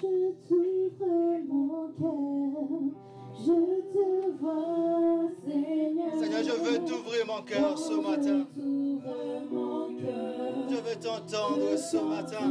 [0.00, 2.12] je t'ouvre mon cœur,
[3.38, 3.58] je
[3.92, 4.06] te
[4.40, 6.12] vois, Seigneur.
[6.20, 8.46] Seigneur, je veux t'ouvrir mon cœur ce matin.
[10.68, 12.46] Je veux t'entendre ce matin.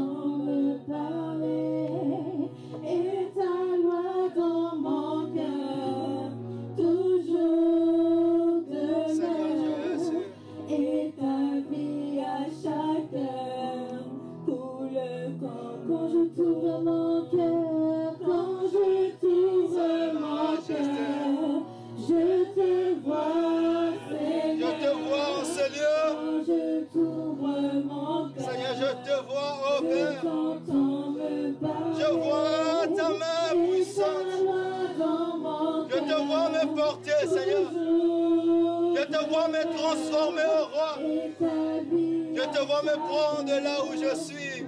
[39.48, 40.98] Me transformer au roi.
[41.00, 44.66] Je te vois me prendre là où je suis.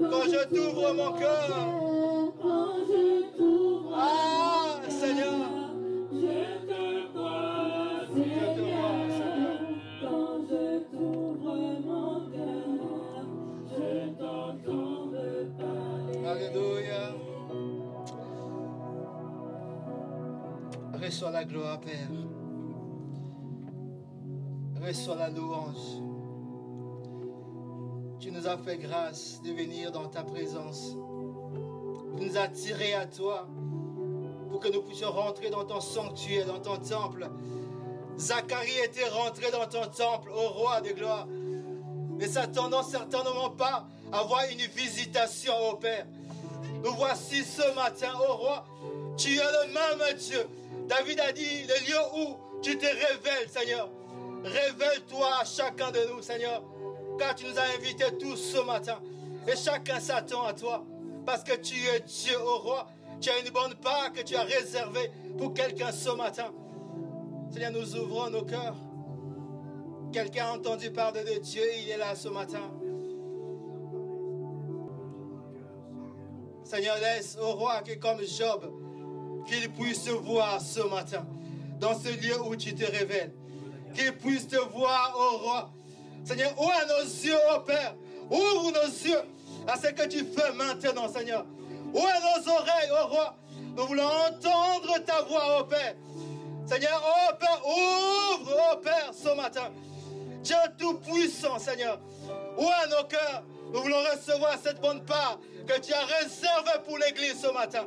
[0.00, 1.50] Quand je t'ouvre mon cœur.
[3.94, 5.48] Ah, Seigneur.
[6.12, 6.80] je te
[7.12, 7.60] vois.
[10.02, 11.54] Quand je t'ouvre
[11.86, 13.24] mon cœur,
[13.68, 15.04] je t'entends
[15.56, 16.26] parler.
[16.26, 17.04] Alléluia.
[21.00, 22.08] Reçois la gloire, Père.
[24.80, 26.00] Reçois la louange.
[28.18, 30.96] Tu nous as fait grâce de venir dans ta présence.
[32.16, 33.46] Tu nous as tirés à toi
[34.48, 37.30] pour que nous puissions rentrer dans ton sanctuaire, dans ton temple.
[38.18, 41.26] Zacharie était rentré dans ton temple, au roi de gloire.
[42.18, 46.06] Mais s'attendant certainement pas à voir une visitation au Père.
[46.82, 48.64] Nous voici ce matin, ô roi,
[49.16, 50.46] tu es le même Dieu.
[50.88, 53.90] David a dit, le lieu où tu te révèles, Seigneur.
[54.44, 56.62] Révèle-toi à chacun de nous, Seigneur.
[57.18, 58.98] Car tu nous as invités tous ce matin.
[59.46, 60.84] Et chacun s'attend à toi.
[61.26, 62.86] Parce que tu es Dieu, ô roi.
[63.20, 66.52] Tu as une bonne part que tu as réservée pour quelqu'un ce matin.
[67.50, 68.76] Seigneur, nous ouvrons nos cœurs.
[70.12, 72.70] Quelqu'un a entendu parler de Dieu, il est là ce matin.
[76.64, 78.72] Seigneur, laisse au roi que comme Job,
[79.46, 81.26] qu'il puisse te voir ce matin,
[81.78, 83.34] dans ce lieu où tu te révèles.
[83.94, 85.70] Qu'il puisse te voir, au roi.
[86.24, 87.94] Seigneur, ouvre nos yeux, ô Père?
[88.30, 89.22] Ouvre nos yeux
[89.66, 91.44] à ce que tu fais maintenant, Seigneur?
[91.92, 92.06] Ouvre
[92.36, 93.36] nos oreilles, ô roi?
[93.76, 95.94] Nous voulons entendre ta voix, ô Père.
[96.66, 99.70] Seigneur, ô Père, ouvre, ô Père, ce matin.
[100.42, 101.98] Dieu Tout-Puissant, Seigneur.
[102.56, 103.42] Ouvre nos cœurs?
[103.72, 107.86] Nous voulons recevoir cette bonne part que tu as réservée pour l'Église ce matin.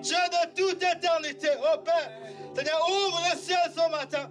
[0.00, 2.10] Dieu de toute éternité, ô Père.
[2.54, 4.30] Seigneur, ouvre le ciel ce matin.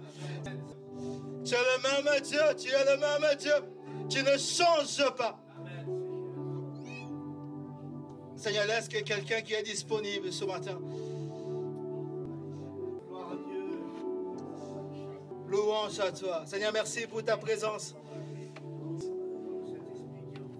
[1.48, 3.52] Tu es le même Dieu, tu es le même Dieu.
[4.10, 5.38] Tu ne changes pas.
[8.36, 10.78] Seigneur, laisse que quelqu'un qui est disponible ce matin.
[15.48, 16.42] Louange à toi.
[16.44, 17.94] Seigneur, merci pour ta présence.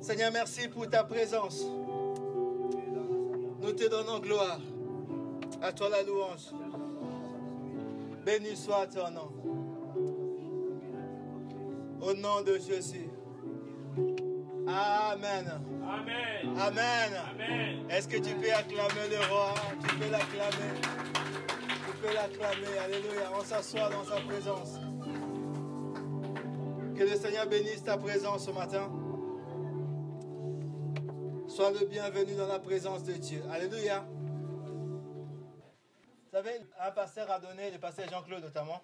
[0.01, 1.67] Seigneur, merci pour ta présence.
[3.61, 4.59] Nous te donnons gloire.
[5.61, 6.47] À toi la louange.
[8.25, 9.48] Béni soit ton nom.
[12.01, 13.11] Au nom de Jésus.
[14.67, 15.61] Amen.
[15.83, 16.59] Amen.
[16.59, 17.13] Amen.
[17.31, 17.91] Amen.
[17.91, 19.55] Est-ce que tu peux acclamer le roi?
[19.83, 20.81] Tu peux l'acclamer.
[21.87, 22.79] Tu peux l'acclamer.
[22.85, 23.31] Alléluia.
[23.39, 24.79] On s'assoit dans sa présence.
[26.97, 28.91] Que le Seigneur bénisse ta présence ce matin.
[31.49, 33.43] Sois le bienvenu dans la présence de Dieu.
[33.51, 34.05] Alléluia.
[36.31, 38.83] Vous savez, un pasteur a donné, le pasteur Jean-Claude notamment,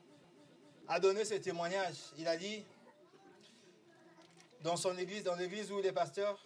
[0.88, 1.96] a donné ce témoignage.
[2.18, 2.64] Il a dit,
[4.64, 6.42] dans son église, dans l'église où il est pasteur,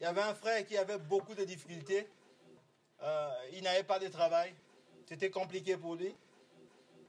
[0.00, 2.08] il y avait un frère qui avait beaucoup de difficultés.
[3.02, 4.54] Euh, il n'avait pas de travail.
[5.06, 6.14] C'était compliqué pour lui.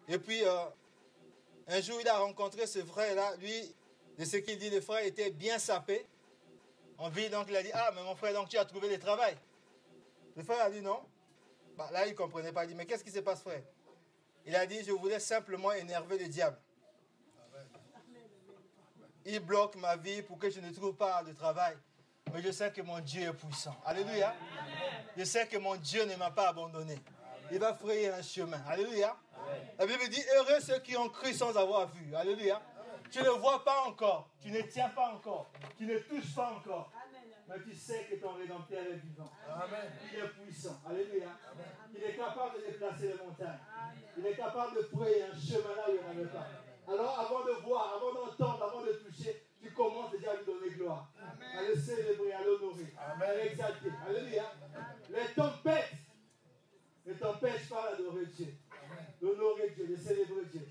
[0.09, 0.65] Et puis, euh,
[1.67, 3.37] un jour, il a rencontré ce frère-là.
[3.37, 3.73] Lui,
[4.19, 6.05] de ce qu'il dit, le frère était bien sapé.
[6.97, 8.99] En ville, donc il a dit Ah, mais mon frère, donc tu as trouvé le
[8.99, 9.35] travail.
[10.35, 10.99] Le frère a dit non.
[11.77, 12.65] Bah, là, il ne comprenait pas.
[12.65, 13.63] Il dit Mais qu'est-ce qui se passe, frère?
[14.45, 16.57] Il a dit Je voulais simplement énerver le diable.
[19.25, 21.75] Il bloque ma vie pour que je ne trouve pas de travail.
[22.33, 23.75] Mais je sais que mon Dieu est puissant.
[23.85, 24.33] Alléluia.
[25.15, 26.97] Je sais que mon Dieu ne m'a pas abandonné.
[27.51, 28.61] Il va frayer un chemin.
[28.67, 29.15] Alléluia.
[29.77, 32.15] La Bible dit Heureux ceux qui ont cru sans avoir vu.
[32.15, 32.61] Alléluia.
[33.11, 34.29] Tu ne vois pas encore.
[34.41, 35.51] Tu ne tiens pas encore.
[35.77, 36.91] Tu ne touches pas encore.
[37.47, 39.29] Mais tu sais que ton Rédempteur est vivant.
[40.11, 40.81] Il est puissant.
[40.89, 41.27] Alléluia.
[41.95, 43.59] Il est capable de déplacer les montagnes.
[44.17, 46.47] Il est capable de frayer un chemin là où il n'y en avait pas.
[46.87, 50.69] Alors avant de voir, avant d'entendre, avant de toucher, tu commences déjà à lui donner
[50.75, 51.09] gloire.
[51.17, 51.57] Amen.
[51.57, 53.91] À le célébrer, à l'honorer, à l'exalter.
[54.07, 54.51] Alléluia.
[55.09, 55.93] Les tempêtes
[57.05, 58.53] ne t'empêchent pas d'adorer Dieu,
[59.21, 60.67] d'honorer Dieu, de célébrer Dieu.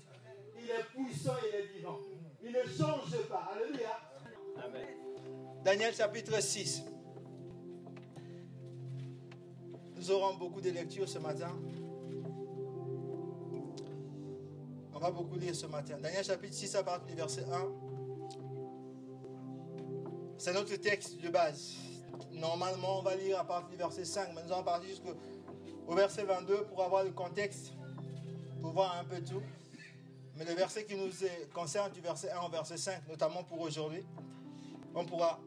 [0.57, 1.99] Il est puissant, il est vivant.
[2.43, 3.51] Il ne change pas.
[3.53, 3.99] Alléluia.
[4.63, 4.87] Amen.
[5.63, 6.83] Daniel chapitre 6.
[9.95, 11.57] Nous aurons beaucoup de lectures ce matin.
[15.03, 15.97] Va beaucoup lire ce matin.
[16.01, 17.67] Daniel chapitre 6 à partir du verset 1.
[20.37, 21.73] C'est notre texte de base.
[22.31, 26.23] Normalement, on va lire à partir du verset 5, mais nous allons partir jusqu'au verset
[26.23, 27.73] 22 pour avoir le contexte,
[28.61, 29.41] pour voir un peu tout.
[30.37, 31.09] Mais le verset qui nous
[31.53, 34.05] concerne du verset 1 au verset 5, notamment pour aujourd'hui,
[34.95, 35.41] on pourra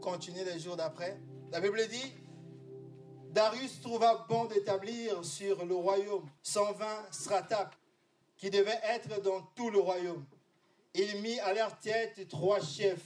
[0.00, 1.18] continuer les jours d'après.
[1.50, 2.12] La Bible dit,
[3.32, 7.74] Darius trouva bon d'établir sur le royaume 120 stratapes
[8.36, 10.24] qui devaient être dans tout le royaume.
[10.94, 13.04] Il mit à leur tête trois chefs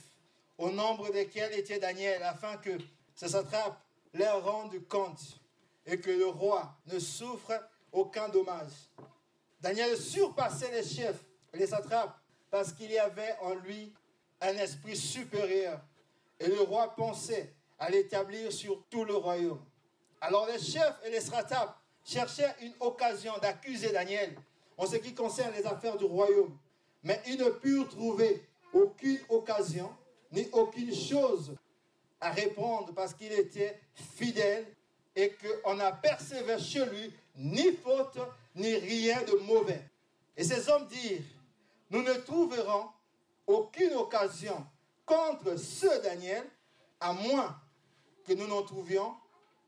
[0.57, 2.77] au nombre desquels était Daniel, afin que
[3.15, 3.81] ce satrape
[4.13, 5.39] leur rende compte
[5.85, 7.53] et que le roi ne souffre
[7.91, 8.71] aucun dommage.
[9.59, 11.23] Daniel surpassait les chefs
[11.53, 12.17] les satrapes
[12.49, 13.93] parce qu'il y avait en lui
[14.41, 15.79] un esprit supérieur
[16.39, 19.63] et le roi pensait à l'établir sur tout le royaume.
[20.21, 24.35] Alors les chefs et les satrapes cherchaient une occasion d'accuser Daniel
[24.81, 26.57] en ce qui concerne les affaires du royaume,
[27.03, 28.43] mais ils ne purent trouver
[28.73, 29.95] aucune occasion
[30.31, 31.55] ni aucune chose
[32.19, 34.65] à répondre parce qu'il était fidèle
[35.15, 38.17] et qu'on n'a persévéré chez lui ni faute
[38.55, 39.83] ni rien de mauvais.
[40.35, 41.21] Et ces hommes dirent,
[41.91, 42.87] nous ne trouverons
[43.45, 44.65] aucune occasion
[45.05, 46.43] contre ce Daniel,
[46.99, 47.55] à moins
[48.25, 49.13] que nous n'en trouvions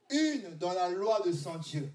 [0.10, 1.88] une dans la loi de son Dieu.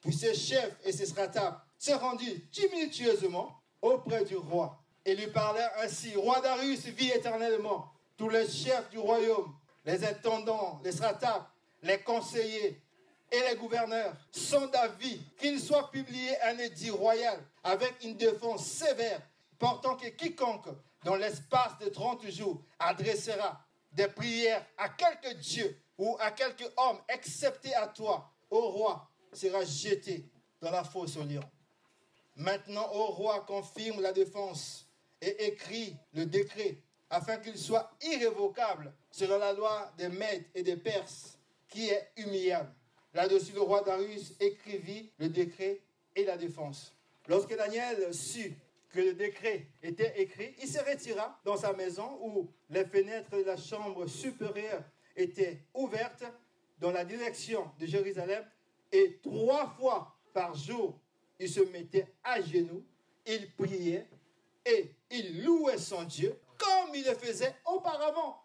[0.00, 5.72] Puis ces chefs et ses stratapes se rendirent tumultueusement auprès du roi et lui parlèrent
[5.82, 11.48] ainsi, Roi Darius vit éternellement tous les chefs du royaume, les intendants, les stratapes,
[11.82, 12.82] les conseillers
[13.30, 19.20] et les gouverneurs sont d'avis qu'il soit publié un édit royal avec une défense sévère
[19.58, 20.68] portant que quiconque
[21.04, 23.60] dans l'espace de 30 jours adressera
[23.92, 29.64] des prières à quelque dieu ou à quelque homme excepté à toi, au roi, sera
[29.64, 30.28] jeté
[30.60, 31.42] dans la fosse au lion.
[32.36, 34.86] Maintenant, au roi, confirme la défense
[35.20, 36.78] et écrit le décret
[37.08, 41.38] afin qu'il soit irrévocable selon la loi des Mèdes et des Perses,
[41.68, 42.72] qui est humiliable.
[43.14, 45.80] Là-dessus, le roi Darius écrivit le décret
[46.14, 46.94] et la défense.
[47.28, 48.54] Lorsque Daniel sut
[48.90, 53.44] que le décret était écrit, il se retira dans sa maison où les fenêtres de
[53.44, 54.82] la chambre supérieure
[55.16, 56.24] étaient ouvertes
[56.78, 58.44] dans la direction de Jérusalem
[58.92, 61.00] et trois fois par jour,
[61.38, 62.84] il se mettait à genoux,
[63.26, 64.06] il priait
[64.64, 68.42] et il louait son Dieu comme il le faisait auparavant.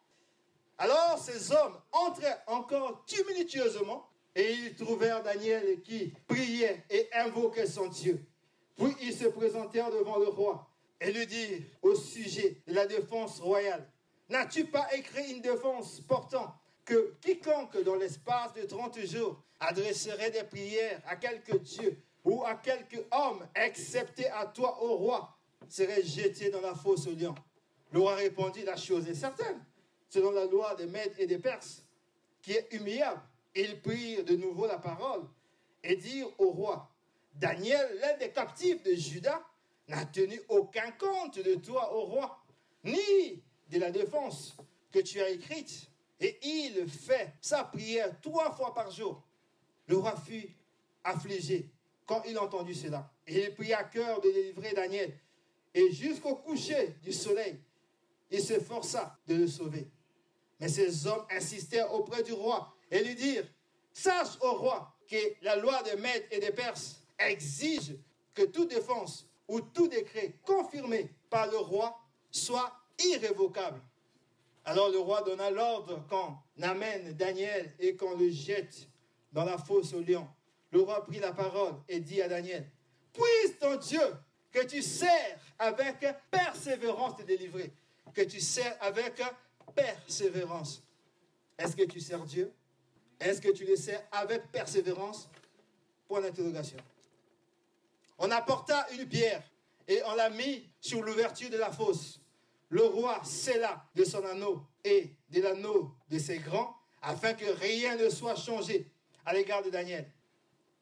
[0.77, 7.87] Alors ces hommes entraient encore tumultueusement et ils trouvèrent Daniel qui priait et invoquait son
[7.87, 8.25] Dieu.
[8.77, 10.67] Puis ils se présentèrent devant le roi
[10.99, 13.87] et lui dirent au sujet de la défense royale,
[14.31, 16.55] N'as-tu pas écrit une défense portant
[16.85, 22.55] que quiconque dans l'espace de 30 jours adresserait des prières à quelque Dieu ou à
[22.55, 25.37] quelque homme, excepté à toi, au roi,
[25.67, 27.35] serait jeté dans la fosse au lion?
[27.91, 29.63] Le roi répondit, la chose est certaine,
[30.09, 31.83] selon la loi des Mèdes et des Perses,
[32.41, 33.21] qui est humiliable.
[33.55, 35.23] Ils prirent de nouveau la parole
[35.83, 36.89] et dirent au roi,
[37.33, 39.41] Daniel, l'un des captifs de Juda,
[39.87, 42.39] n'a tenu aucun compte de toi, au roi,
[42.83, 44.55] ni de la défense
[44.91, 45.89] que tu as écrite.
[46.19, 49.21] Et il fait sa prière trois fois par jour.
[49.87, 50.55] Le roi fut
[51.03, 51.69] affligé
[52.11, 53.09] quand il entendit cela.
[53.25, 55.17] Et il prit à cœur de délivrer Daniel.
[55.73, 57.57] Et jusqu'au coucher du soleil,
[58.29, 59.87] il s'efforça de le sauver.
[60.59, 63.47] Mais ces hommes insistèrent auprès du roi et lui dirent,
[63.93, 67.95] sache au roi que la loi des Mèdes et des Perses exige
[68.33, 71.97] que toute défense ou tout décret confirmé par le roi
[72.29, 72.73] soit
[73.05, 73.81] irrévocable.
[74.65, 78.89] Alors le roi donna l'ordre qu'on amène Daniel et qu'on le jette
[79.31, 80.27] dans la fosse au lion.
[80.71, 82.69] Le roi prit la parole et dit à Daniel,
[83.13, 84.15] puisse ton Dieu
[84.51, 87.71] que tu sers avec persévérance te délivrer
[88.13, 89.21] que tu sers avec
[89.75, 90.83] persévérance.
[91.57, 92.53] Est-ce que tu sers Dieu?
[93.19, 95.29] Est-ce que tu le sers avec persévérance?
[96.07, 96.77] Point d'interrogation.
[98.17, 99.43] On apporta une pierre
[99.87, 102.19] et on l'a mis sur l'ouverture de la fosse.
[102.69, 107.95] Le roi scella de son anneau et de l'anneau de ses grands afin que rien
[107.95, 108.89] ne soit changé
[109.25, 110.09] à l'égard de Daniel.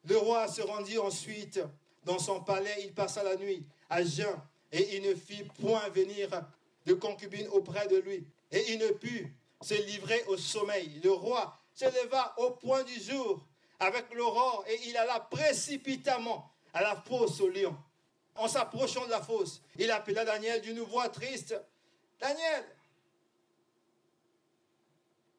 [0.04, 1.60] Le roi se rendit ensuite
[2.04, 4.40] dans son palais, il passa la nuit à jeun
[4.72, 6.28] et il ne fit point venir
[6.86, 8.26] de concubines auprès de lui.
[8.50, 11.00] Et il ne put se livrer au sommeil.
[11.04, 13.44] Le roi se leva au point du jour
[13.78, 17.76] avec l'aurore et il alla précipitamment à la fosse au lion.
[18.36, 21.60] En s'approchant de la fosse, il appela Daniel d'une voix triste.
[22.18, 22.64] Daniel,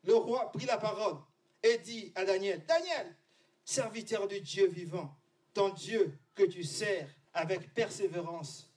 [0.04, 1.18] le roi prit la parole
[1.64, 3.16] et dit à Daniel, Daniel,
[3.64, 5.16] serviteur du Dieu vivant,
[5.54, 8.70] ton Dieu que tu sers avec persévérance,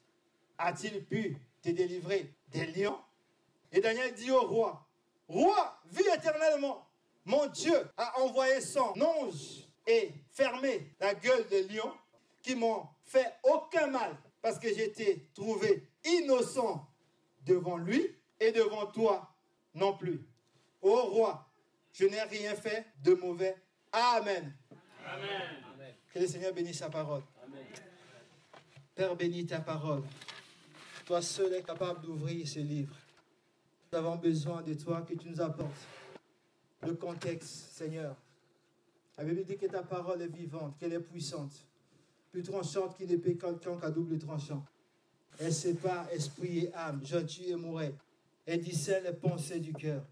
[0.58, 2.98] a-t-il pu te délivrer des lions?
[3.72, 4.84] Et Daniel dit au roi,
[5.28, 6.86] Roi, vis éternellement,
[7.24, 11.92] mon Dieu a envoyé son ange et fermé la gueule des lions
[12.42, 16.86] qui m'ont fait aucun mal parce que j'étais trouvé innocent
[17.46, 19.34] devant lui et devant toi
[19.74, 20.20] non plus.
[20.82, 21.48] Ô roi,
[21.92, 23.56] je n'ai rien fait de mauvais.
[23.92, 24.54] Amen.
[25.06, 25.94] Amen.
[26.12, 27.22] Que le Seigneur bénisse sa parole.
[27.44, 27.64] Amen.
[28.94, 30.02] Père, bénis ta parole.
[31.04, 32.94] Toi seul es capable d'ouvrir ce livre.
[33.92, 35.86] Nous avons besoin de toi que tu nous apportes
[36.82, 38.16] le contexte, Seigneur.
[39.16, 41.52] La Bible dit que ta parole est vivante, qu'elle est puissante,
[42.30, 44.64] plus tranchante qu'une épée quelconque à double tranchant.
[45.38, 47.94] Elle sépare esprit et âme, gentil et mouret.
[48.46, 50.04] Elle discerne les pensées du cœur.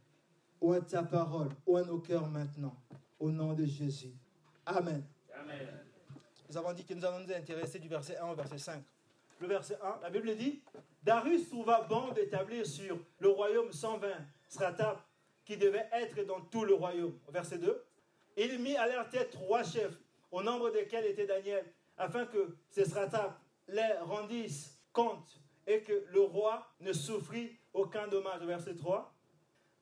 [0.60, 2.74] Où est ta parole Où est nos cœurs maintenant
[3.18, 4.14] Au nom de Jésus.
[4.64, 5.04] Amen.
[5.34, 5.68] Amen.
[6.48, 8.82] Nous avons dit que nous allons nous intéresser du verset 1 au verset 5.
[9.40, 10.62] Le verset 1, la Bible dit
[11.02, 14.08] Darius trouva bon d'établir sur le royaume 120
[14.48, 15.04] stratap
[15.44, 17.18] qui devait être dans tout le royaume.
[17.28, 17.84] Verset 2.
[18.36, 19.98] Il mit à leur tête trois chefs,
[20.30, 21.64] au nombre desquels était Daniel,
[21.98, 28.42] afin que ces stratap les rendissent compte et que le roi ne souffrit aucun dommage.
[28.42, 29.12] Verset 3.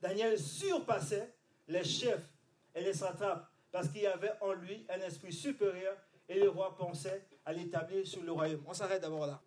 [0.01, 1.35] Daniel surpassait
[1.69, 2.31] les chefs
[2.75, 5.97] et les satrapes parce qu'il y avait en lui un esprit supérieur
[6.29, 8.62] et le roi pensait à l'établir sur le royaume.
[8.67, 9.41] On s'arrête d'abord là.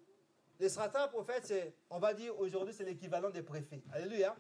[0.59, 3.81] Les au fait, c'est, on va dire aujourd'hui, c'est l'équivalent des préfets.
[3.91, 4.35] Alléluia.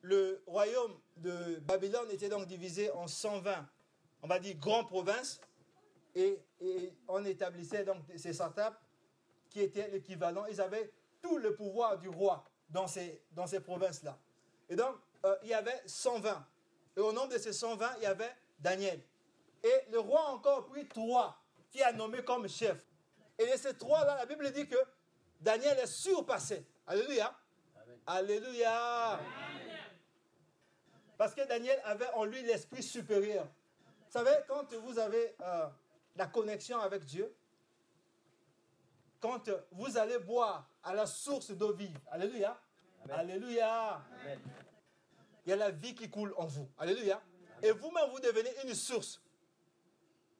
[0.00, 3.68] Le royaume de Babylone était donc divisé en 120,
[4.22, 5.40] on va dire, grandes provinces.
[6.14, 6.40] Et,
[7.08, 8.80] on établissait donc ces satrapes
[9.50, 10.44] qui étaient l'équivalent.
[10.46, 10.90] Ils avaient
[11.20, 14.18] tout le pouvoir du roi dans ces, dans ces provinces-là.
[14.68, 16.46] Et donc, euh, il y avait 120.
[16.96, 19.00] Et au nombre de ces 120, il y avait Daniel.
[19.62, 22.84] Et le roi a encore pris trois qui a nommé comme chef.
[23.38, 24.76] Et de ces trois-là, la Bible dit que
[25.40, 26.64] Daniel est surpassé.
[26.86, 27.34] Alléluia.
[28.06, 29.18] Alléluia.
[31.16, 33.44] Parce que Daniel avait en lui l'esprit supérieur.
[33.44, 35.66] Vous savez, quand vous avez euh,
[36.16, 37.34] la connexion avec Dieu,
[39.20, 42.60] quand vous allez boire à la source d'eau vive, Alléluia.
[43.10, 44.02] Alléluia.
[45.46, 46.68] Il y a la vie qui coule en vous.
[46.78, 47.20] Alléluia.
[47.64, 49.22] Et vous-même, vous devenez une source.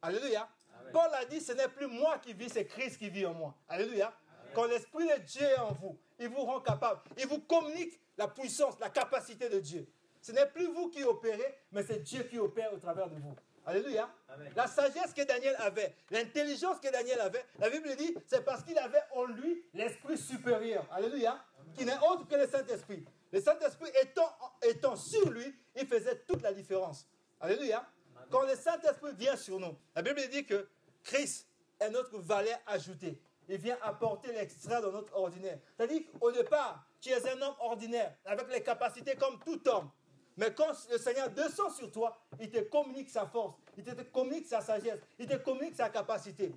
[0.03, 0.47] Alléluia.
[0.93, 3.55] Paul a dit, ce n'est plus moi qui vis, c'est Christ qui vit en moi.
[3.67, 4.13] Alléluia.
[4.55, 7.01] Quand l'Esprit de Dieu est en vous, il vous rend capable.
[7.17, 9.87] Il vous communique la puissance, la capacité de Dieu.
[10.21, 13.35] Ce n'est plus vous qui opérez, mais c'est Dieu qui opère au travers de vous.
[13.67, 14.11] Alléluia.
[14.55, 18.79] La sagesse que Daniel avait, l'intelligence que Daniel avait, la Bible dit, c'est parce qu'il
[18.79, 20.87] avait en lui l'esprit supérieur.
[20.93, 21.43] Alléluia.
[21.75, 23.03] Qui n'est autre que le Saint-Esprit.
[23.33, 24.31] Le Saint-Esprit étant,
[24.63, 27.09] étant sur lui, il faisait toute la différence.
[27.45, 27.87] Alléluia.
[28.31, 30.67] Quand le Saint-Esprit vient sur nous, la Bible dit que
[31.03, 31.47] Christ
[31.79, 33.21] est notre valet ajouté.
[33.51, 35.59] Il vient apporter l'extra dans notre ordinaire.
[35.77, 39.91] C'est-à-dire qu'au départ, tu es un homme ordinaire, avec les capacités comme tout homme.
[40.39, 44.47] Mais quand le Seigneur descend sur toi, il te communique sa force, il te communique
[44.47, 46.51] sa sagesse, il te communique sa capacité.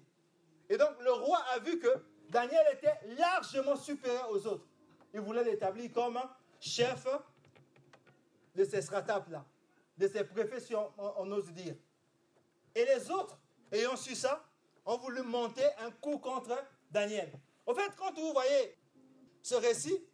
[0.70, 4.66] Et donc le roi a vu que Daniel était largement supérieur aux autres.
[5.14, 6.18] Il voulait l'établir comme
[6.62, 7.06] chef
[8.56, 9.44] de ces stratapes-là,
[9.98, 11.76] de ces professions, on, ose dire.
[12.76, 13.40] Et les autres,
[13.72, 14.44] ayant su ça,
[14.86, 16.58] ont voulu monter un coup contre
[16.92, 17.32] Daniel.
[17.66, 18.78] En fait, quand vous voyez
[19.42, 20.06] ce récit,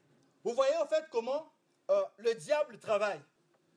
[0.44, 1.52] vous voyez en fait comment
[1.92, 3.22] euh, le diable travaille.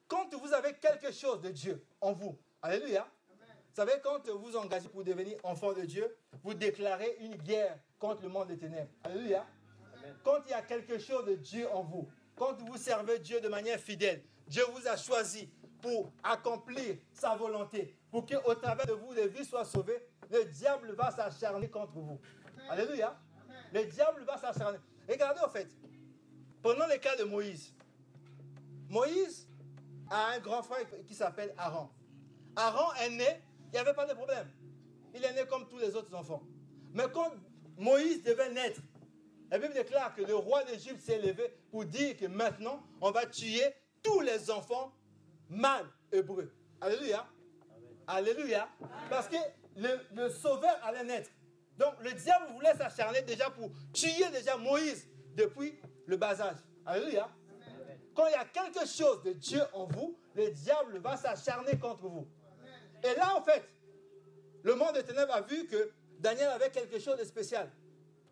[0.08, 3.06] Quand vous avez quelque chose de Dieu en vous, Alléluia.
[3.38, 7.78] Vous savez, quand vous vous engagez pour devenir enfant de Dieu, vous déclarez une guerre
[7.98, 8.90] contre le monde des ténèbres.
[9.04, 9.46] Alléluia.
[10.24, 13.48] Quand il y a quelque chose de Dieu en vous, quand vous servez Dieu de
[13.48, 15.48] manière fidèle, Dieu vous a choisi
[15.80, 20.92] pour accomplir sa volonté, pour qu'au travers de vous, les vies soient sauvées, le diable
[20.92, 22.20] va s'acharner contre vous.
[22.68, 23.18] Alléluia.
[23.72, 24.78] Le diable va s'acharner.
[25.08, 25.68] Regardez en fait,
[26.62, 27.72] prenons le cas de Moïse.
[28.88, 29.48] Moïse
[30.10, 31.88] a un grand frère qui s'appelle Aaron.
[32.56, 34.48] Aaron est né, il n'y avait pas de problème.
[35.14, 36.42] Il est né comme tous les autres enfants.
[36.92, 37.32] Mais quand
[37.76, 38.80] Moïse devait naître,
[39.50, 43.26] la Bible déclare que le roi d'Égypte s'est levé pour dire que maintenant, on va
[43.26, 44.92] tuer tous les enfants
[45.48, 46.52] mâles hébreux.
[46.80, 47.26] Alléluia.
[48.06, 48.68] Alléluia.
[49.10, 49.36] Parce que
[49.76, 51.30] le, sauveur allait naître.
[51.76, 56.56] Donc le diable voulait s'acharner déjà pour tuer déjà Moïse depuis le bas âge.
[56.84, 57.28] Alléluia.
[58.14, 62.08] Quand il y a quelque chose de Dieu en vous, le diable va s'acharner contre
[62.08, 62.26] vous.
[63.04, 63.62] Et là, en fait,
[64.62, 67.70] le monde des ténèbres a vu que Daniel avait quelque chose de spécial.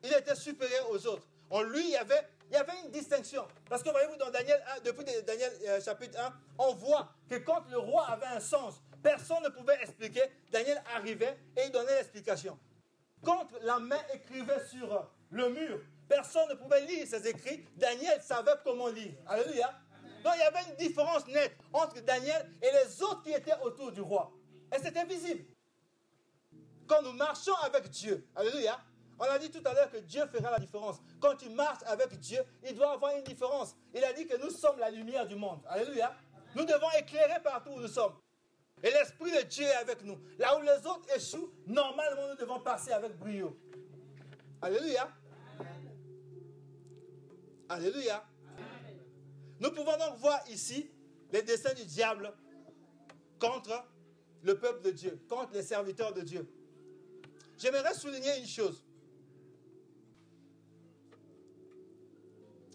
[0.03, 1.29] Il était supérieur aux autres.
[1.51, 3.45] En lui, il y avait, il y avait une distinction.
[3.69, 7.69] Parce que voyez-vous, dans Daniel 1, depuis Daniel euh, chapitre 1, on voit que quand
[7.69, 10.23] le roi avait un sens, personne ne pouvait expliquer.
[10.53, 12.57] Daniel arrivait et il donnait l'explication.
[13.25, 17.67] Quand la main écrivait sur le mur, personne ne pouvait lire ses écrits.
[17.75, 19.15] Daniel savait comment lire.
[19.27, 19.75] Alléluia.
[20.23, 23.91] Donc il y avait une différence nette entre Daniel et les autres qui étaient autour
[23.91, 24.33] du roi.
[24.73, 25.45] Et c'était visible.
[26.87, 28.79] Quand nous marchons avec Dieu, Alléluia,
[29.19, 30.97] on a dit tout à l'heure que Dieu fera la différence.
[31.21, 33.75] Quand tu marches avec Dieu, il doit avoir une différence.
[33.95, 35.61] Il a dit que nous sommes la lumière du monde.
[35.69, 36.15] Alléluia.
[36.55, 38.15] Nous devons éclairer partout où nous sommes.
[38.83, 40.19] Et l'Esprit de Dieu est avec nous.
[40.39, 43.57] Là où les autres échouent, normalement, nous devons passer avec brio.
[44.61, 45.09] Alléluia.
[47.69, 48.25] Alléluia.
[49.61, 50.91] Nous pouvons donc voir ici
[51.33, 52.33] les desseins du diable
[53.39, 53.85] contre
[54.43, 56.47] le peuple de Dieu, contre les serviteurs de Dieu.
[57.57, 58.84] J'aimerais souligner une chose.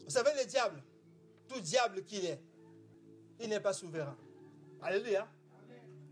[0.09, 0.81] Vous savez, le diable,
[1.47, 2.41] tout diable qu'il est,
[3.39, 4.17] il n'est pas souverain.
[4.81, 5.27] Alléluia.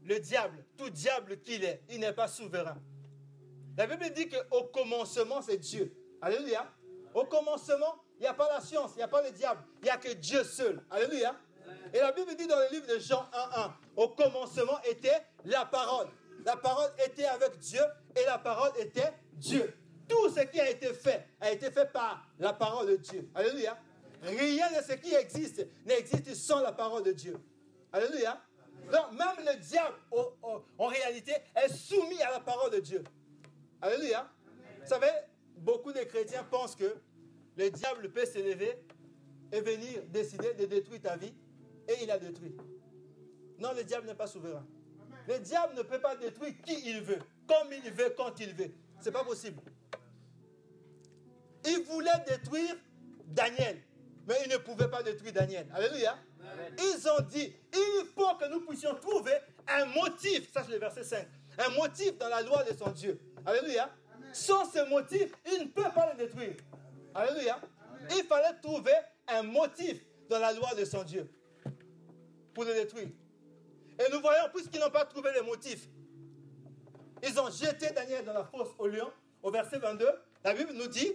[0.03, 2.77] Le diable, tout diable qu'il est, il n'est pas souverain.
[3.75, 5.91] La Bible dit qu'au commencement, c'est Dieu.
[6.21, 6.71] Alléluia.
[7.15, 9.85] Au commencement, il n'y a pas la science, il n'y a pas le diable, il
[9.85, 10.85] n'y a que Dieu seul.
[10.91, 11.35] Alléluia.
[11.91, 16.09] Et la Bible dit dans le livre de Jean 1.1, au commencement était la parole.
[16.45, 17.81] La parole était avec Dieu
[18.15, 19.73] et la parole était Dieu.
[20.07, 23.27] Tout ce qui a été fait a été fait par la parole de Dieu.
[23.33, 23.75] Alléluia.
[24.21, 27.37] Rien de ce qui existe n'existe sans la parole de Dieu.
[27.91, 28.41] Alléluia.
[28.91, 29.95] Donc même le diable,
[30.77, 33.03] en réalité, est soumis à la parole de Dieu.
[33.81, 34.29] Alléluia.
[34.81, 35.11] Vous savez,
[35.57, 36.95] beaucoup de chrétiens pensent que
[37.57, 38.81] le diable peut s'élever
[39.51, 41.33] et venir décider de détruire ta vie,
[41.87, 42.55] et il a détruit.
[43.59, 44.65] Non, le diable n'est pas souverain.
[45.27, 48.71] Le diable ne peut pas détruire qui il veut, comme il veut, quand il veut.
[48.99, 49.61] Ce n'est pas possible.
[51.65, 52.75] Il voulait détruire
[53.25, 53.81] Daniel,
[54.27, 55.67] mais il ne pouvait pas détruire Daniel.
[55.73, 56.17] Alléluia.
[56.77, 59.33] Ils ont dit, il faut que nous puissions trouver
[59.67, 61.27] un motif, ça c'est le verset 5,
[61.59, 63.19] un motif dans la loi de son Dieu.
[63.45, 63.89] Alléluia.
[64.33, 66.55] Sans ce motif, il ne peut pas le détruire.
[67.15, 67.59] Alléluia.
[68.11, 68.93] Il fallait trouver
[69.27, 71.29] un motif dans la loi de son Dieu
[72.53, 73.09] pour le détruire.
[73.99, 75.87] Et nous voyons, puisqu'ils n'ont pas trouvé le motif,
[77.23, 79.11] ils ont jeté Daniel dans la fosse au lion.
[79.41, 80.07] Au verset 22,
[80.43, 81.13] la Bible nous dit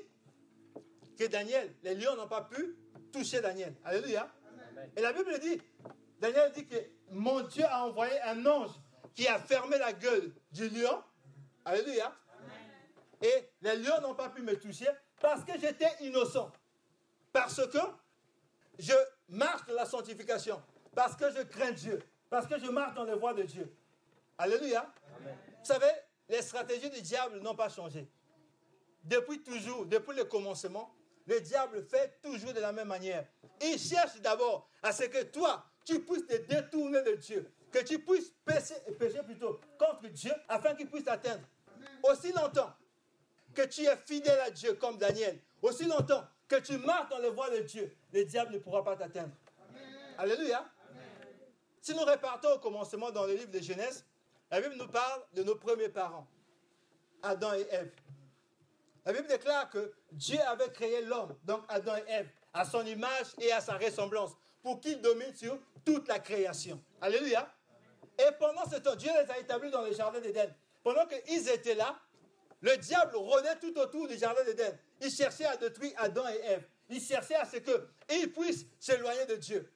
[1.19, 2.77] que Daniel, les lions n'ont pas pu
[3.13, 3.75] toucher Daniel.
[3.85, 4.29] Alléluia.
[4.97, 5.61] Et la Bible dit,
[6.19, 6.77] Daniel dit que
[7.11, 8.71] mon Dieu a envoyé un ange
[9.15, 11.03] qui a fermé la gueule du lion.
[11.65, 12.13] Alléluia.
[13.21, 14.89] Et les lions n'ont pas pu me toucher
[15.21, 16.51] parce que j'étais innocent.
[17.33, 17.79] Parce que
[18.79, 18.95] je
[19.29, 20.61] marche dans la sanctification.
[20.95, 22.03] Parce que je crains Dieu.
[22.29, 23.73] Parce que je marche dans les voies de Dieu.
[24.39, 24.93] Alléluia.
[25.21, 25.91] Vous savez,
[26.29, 28.09] les stratégies du diable n'ont pas changé.
[29.05, 30.95] Depuis toujours, depuis le commencement,
[31.27, 33.25] le diable fait toujours de la même manière.
[33.61, 37.51] Il cherche d'abord à ce que toi, tu puisses te détourner de Dieu.
[37.71, 41.43] Que tu puisses pécher, plutôt contre Dieu afin qu'il puisse t'atteindre.
[42.03, 42.73] Aussi longtemps
[43.55, 47.31] que tu es fidèle à Dieu comme Daniel, aussi longtemps que tu marches dans les
[47.31, 49.33] voies de Dieu, le diable ne pourra pas t'atteindre.
[50.19, 50.65] Alléluia.
[51.81, 54.05] Si nous répartons au commencement dans le livre de Genèse,
[54.51, 56.27] la Bible nous parle de nos premiers parents,
[57.23, 57.91] Adam et Ève.
[59.05, 63.27] La Bible déclare que Dieu avait créé l'homme, donc Adam et Ève, à son image
[63.39, 66.81] et à sa ressemblance, pour qu'ils dominent sur toute la création.
[67.01, 67.53] Alléluia.
[68.19, 70.55] Et pendant ce temps, Dieu les a établis dans le jardin d'Éden.
[70.85, 71.99] Pendant qu'ils étaient là,
[72.61, 74.79] le diable rôdait tout autour du jardin d'Éden.
[75.01, 76.69] Il cherchait à détruire Adam et Ève.
[76.89, 79.73] Il cherchait à ce qu'ils puissent s'éloigner de Dieu.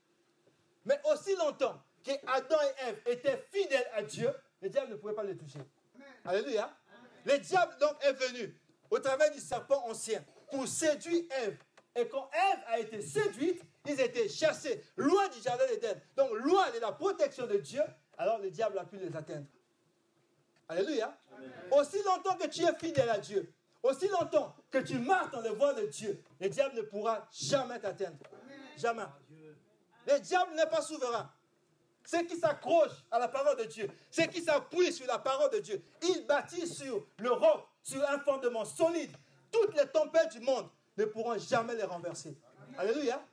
[0.84, 4.30] Mais aussi longtemps que Adam et Ève étaient fidèles à Dieu,
[4.62, 5.58] le diable ne pouvait pas les toucher.
[6.24, 6.70] Alléluia.
[7.24, 8.56] Le diable donc est venu
[8.90, 11.58] au travers du serpent ancien pour séduire Ève.
[11.94, 16.70] Et quand Ève a été séduite, ils étaient chassés loin du jardin d'Éden, donc loin
[16.70, 17.82] de la protection de Dieu,
[18.18, 19.46] alors le diable a pu les atteindre.
[20.68, 21.16] Alléluia.
[21.70, 25.50] Aussi longtemps que tu es fidèle à Dieu, aussi longtemps que tu marches dans les
[25.50, 28.18] voies de Dieu, le diable ne pourra jamais t'atteindre.
[28.76, 29.04] Jamais.
[30.06, 31.30] Le diable n'est pas souverain.
[32.04, 35.58] Ceux qui s'accrochent à la parole de Dieu, ceux qui s'appuient sur la parole de
[35.58, 39.16] Dieu, ils bâtissent sur le roc, sur un fondement solide.
[39.50, 42.36] Toutes les tempêtes du monde ne pourront jamais les renverser.
[42.76, 43.24] Alléluia.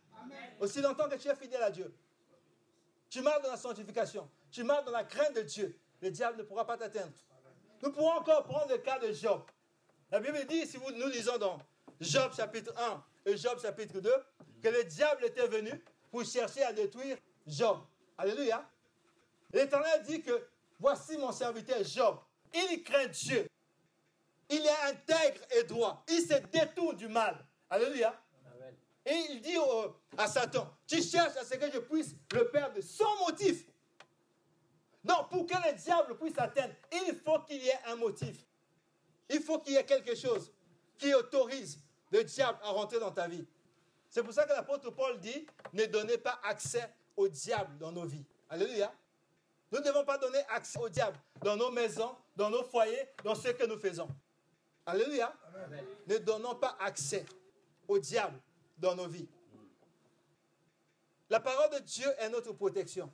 [0.59, 1.93] Aussi longtemps que tu es fidèle à Dieu,
[3.09, 6.43] tu marches dans la sanctification, tu marches dans la crainte de Dieu, le diable ne
[6.43, 7.11] pourra pas t'atteindre.
[7.81, 9.41] Nous pourrons encore prendre le cas de Job.
[10.11, 11.59] La Bible dit, si nous lisons dans
[11.99, 14.11] Job chapitre 1 et Job chapitre 2,
[14.61, 17.79] que le diable était venu pour chercher à détruire Job.
[18.17, 18.63] Alléluia.
[19.51, 20.47] L'Éternel dit que
[20.79, 22.17] voici mon serviteur Job.
[22.53, 23.47] Il craint Dieu.
[24.53, 26.03] Il est intègre et droit.
[26.07, 27.43] Il se détourne du mal.
[27.69, 28.13] Alléluia.
[29.03, 29.57] Et il dit
[30.17, 33.65] à Satan, tu cherches à ce que je puisse le perdre sans motif.
[35.03, 38.45] Non, pour que le diable puisse atteindre, il faut qu'il y ait un motif.
[39.29, 40.51] Il faut qu'il y ait quelque chose
[40.97, 41.79] qui autorise
[42.11, 43.45] le diable à rentrer dans ta vie.
[44.09, 48.05] C'est pour ça que l'apôtre Paul dit, ne donnez pas accès au diable dans nos
[48.05, 48.23] vies.
[48.49, 48.93] Alléluia.
[49.71, 53.33] Nous ne devons pas donner accès au diable dans nos maisons, dans nos foyers, dans
[53.33, 54.07] ce que nous faisons.
[54.85, 55.33] Alléluia.
[56.07, 57.25] Ne donnons pas accès
[57.87, 58.39] au diable
[58.77, 59.27] dans nos vies.
[61.29, 63.11] La parole de Dieu est notre protection.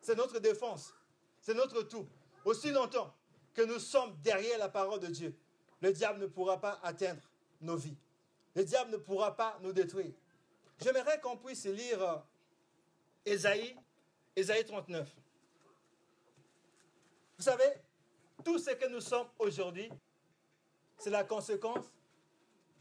[0.00, 0.94] C'est notre défense.
[1.40, 2.08] C'est notre tout.
[2.44, 3.14] Aussi longtemps
[3.54, 5.36] que nous sommes derrière la parole de Dieu,
[5.80, 7.22] le diable ne pourra pas atteindre
[7.60, 7.96] nos vies.
[8.54, 10.12] Le diable ne pourra pas nous détruire.
[10.80, 12.16] J'aimerais qu'on puisse lire euh,
[13.24, 13.76] Ésaïe,
[14.34, 15.08] Ésaïe 39.
[17.38, 17.72] Vous savez,
[18.44, 19.90] tout ce que nous sommes aujourd'hui,
[21.02, 21.84] c'est la conséquence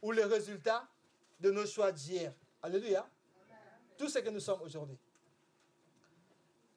[0.01, 0.87] ou le résultat
[1.39, 2.31] de nos choix d'hier.
[2.61, 3.07] Alléluia.
[3.97, 4.97] Tout ce que nous sommes aujourd'hui.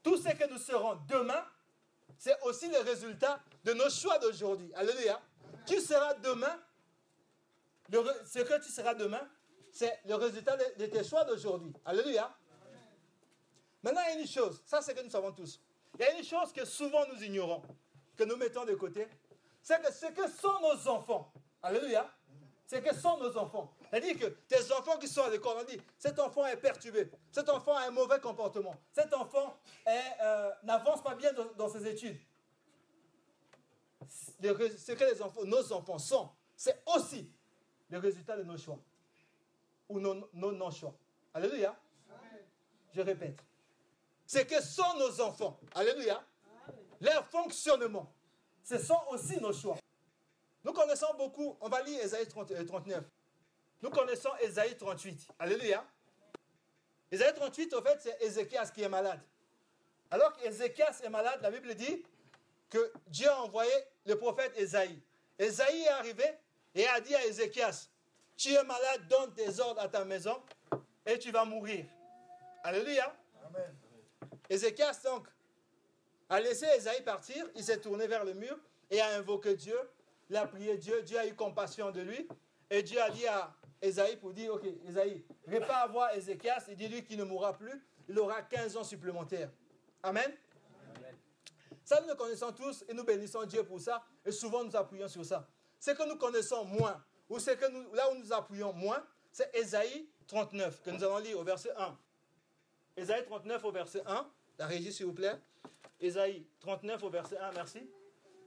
[0.03, 1.45] Tout ce que nous serons demain,
[2.17, 4.73] c'est aussi le résultat de nos choix d'aujourd'hui.
[4.75, 5.21] Alléluia.
[5.67, 6.59] Tu seras demain,
[7.91, 9.29] ce que tu seras demain,
[9.71, 11.75] c'est le résultat de, tes choix d'aujourd'hui.
[11.85, 12.35] Alléluia.
[13.83, 15.61] Maintenant, il y a une chose, ça c'est que nous savons tous.
[15.99, 17.63] Il y a une chose que souvent nous ignorons,
[18.17, 19.07] que nous mettons de côté,
[19.65, 22.07] c'est que ce que sont nos enfants, alléluia,
[22.67, 23.73] c'est que sont nos enfants.
[23.91, 27.49] C'est-à-dire que tes enfants qui sont à l'école, on dit, cet enfant est perturbé, cet
[27.49, 29.57] enfant a un mauvais comportement, cet enfant
[29.89, 32.21] euh, n'avance pas bien dans, ses études.
[34.43, 37.33] ce que nos enfants sont, c'est aussi
[37.89, 38.79] le résultat de nos choix
[39.89, 40.95] ou nos non-choix.
[41.33, 41.75] Alléluia.
[42.93, 43.41] Je répète.
[44.27, 45.59] C'est que sont nos enfants.
[45.75, 46.23] Alléluia.
[47.01, 48.13] Leur fonctionnement.
[48.65, 49.77] Ce sont aussi nos choix.
[50.65, 52.59] Nous connaissons beaucoup, on va lire Ésaïe 39.
[52.89, 53.01] Euh,
[53.83, 55.29] Nous connaissons Ésaïe 38.
[55.39, 55.85] Alléluia.
[57.13, 59.21] Ésaïe 38, au fait, c'est Ézéchias qui est malade.
[60.11, 62.03] Alors qu'Ézéchias est malade, la Bible dit
[62.71, 63.73] que Dieu a envoyé
[64.07, 64.99] le prophète Ésaïe.
[65.39, 66.25] Ésaïe est arrivé
[66.75, 67.89] et a dit à Ézéchias,
[68.37, 70.43] tu es malade, donne tes ordres à ta maison
[71.05, 71.85] et tu vas mourir.
[72.63, 73.15] Alléluia.
[73.47, 73.77] Amen.
[74.49, 75.29] Ézéchias, donc,
[76.29, 78.57] a laissé Esaïe partir, il s'est tourné vers le mur
[78.91, 79.79] et a invoqué Dieu.
[80.31, 82.29] Il a prié Dieu, Dieu a eu compassion de lui.
[82.71, 85.25] Et Dieu a dit à Esaïe pour dire, ok, Esaïe,
[85.69, 89.51] à voir Ézéchias et dis-lui qu'il ne mourra plus, il aura 15 ans supplémentaires.
[90.03, 90.33] Amen.
[91.85, 94.03] Ça, nous le connaissons tous et nous bénissons Dieu pour ça.
[94.25, 95.47] Et souvent, nous appuyons sur ça.
[95.79, 100.09] Ce que nous connaissons moins, ou ce que là où nous appuyons moins, c'est Ésaïe
[100.27, 101.99] 39, que nous allons lire au verset 1.
[102.97, 104.27] Ésaïe 39 au verset 1.
[104.59, 105.39] La régie, s'il vous plaît.
[106.01, 107.91] Ésaïe 39 au verset 1, merci.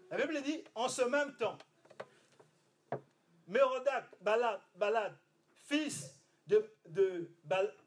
[0.09, 1.57] La Bible dit, en ce même temps,
[3.47, 5.17] Mérodac, Balad, Balad
[5.67, 6.13] fils
[6.47, 7.29] de, de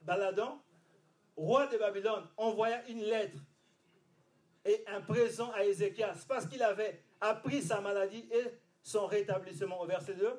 [0.03, 0.62] Baladan,
[1.37, 3.38] roi de Babylone, envoya une lettre
[4.64, 8.44] et un présent à Ézéchias parce qu'il avait appris sa maladie et
[8.83, 9.81] son rétablissement.
[9.81, 10.31] Au verset 2,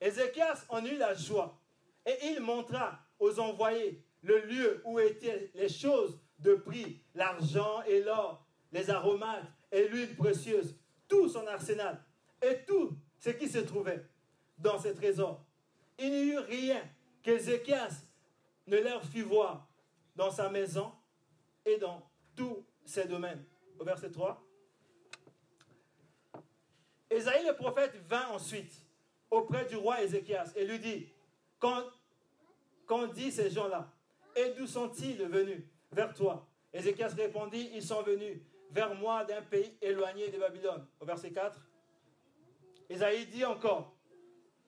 [0.00, 1.60] Ézéchias en eut la joie
[2.04, 8.02] et il montra aux envoyés le lieu où étaient les choses de prix, l'argent et
[8.02, 10.76] l'or, les aromates et l'huile précieuse,
[11.08, 12.02] tout son arsenal
[12.42, 14.04] et tout ce qui se trouvait
[14.58, 15.44] dans ce trésor.
[15.98, 16.82] Il n'y eut rien
[17.22, 18.04] qu'Ézéchias
[18.66, 19.68] ne leur fit voir
[20.16, 20.92] dans sa maison
[21.64, 22.02] et dans
[22.34, 23.44] tous ses domaines.
[23.78, 24.42] Au verset 3.
[27.10, 28.74] Ésaïe le prophète vint ensuite
[29.30, 31.08] auprès du roi Ézéchias et lui dit,
[31.58, 33.92] qu'ont dit ces gens-là
[34.34, 35.62] Et d'où sont-ils venus?
[35.92, 40.86] Vers toi Ézéchias répondit, ils sont venus vers moi d'un pays éloigné de Babylone.
[41.00, 41.58] Au verset 4.
[42.88, 43.94] Ésaïe dit encore,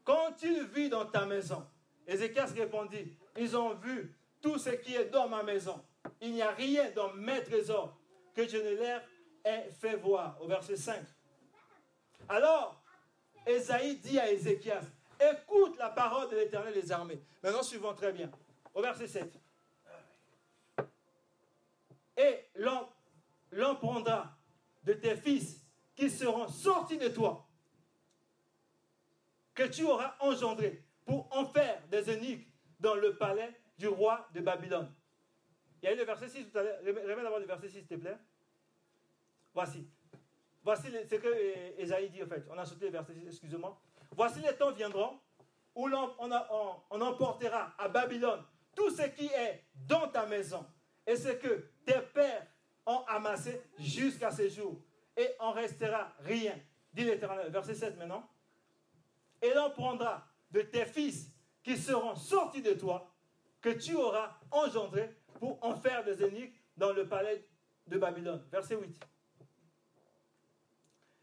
[0.05, 1.67] qu'ont-ils vu dans ta maison
[2.07, 5.83] Ézéchias répondit, ils ont vu tout ce qui est dans ma maison.
[6.21, 7.97] Il n'y a rien dans mes trésors
[8.35, 9.01] que je ne leur
[9.45, 10.37] ai fait voir.
[10.43, 11.01] Au verset 5.
[12.29, 12.83] Alors,
[13.47, 14.83] Ésaïe dit à Ézéchias,
[15.19, 17.23] écoute la parole de l'Éternel des armées.
[17.43, 18.31] Maintenant, suivons très bien.
[18.75, 19.44] Au verset 7
[22.17, 24.37] et l'on prendra
[24.83, 27.49] de tes fils qui seront sortis de toi,
[29.55, 32.49] que tu auras engendré, pour en faire des eunuques
[32.81, 34.93] dans le palais du roi de Babylone.
[35.83, 36.79] Il y a eu le verset 6 tout à l'heure.
[36.83, 38.17] Remets d'abord le verset 6, s'il te plaît.
[39.53, 39.87] Voici.
[40.63, 42.47] Voici ce que Esaïe dit, en fait.
[42.51, 43.79] On a sauté le verset 6, excusez-moi.
[44.13, 45.21] Voici les temps viendront
[45.75, 48.43] où l'on on emportera à Babylone
[48.75, 50.65] tout ce qui est dans ta maison
[51.07, 52.47] et ce que tes pères
[52.87, 54.81] ont amassé jusqu'à ce jour.
[55.17, 56.59] Et en restera rien,
[56.93, 57.51] dit l'Éternel.
[57.51, 58.29] Verset 7 maintenant.
[59.41, 61.31] Et l'on prendra de tes fils
[61.63, 63.11] qui seront sortis de toi,
[63.61, 67.47] que tu auras engendrés pour en faire des énigmes dans le palais
[67.87, 68.45] de Babylone.
[68.51, 69.01] Verset 8.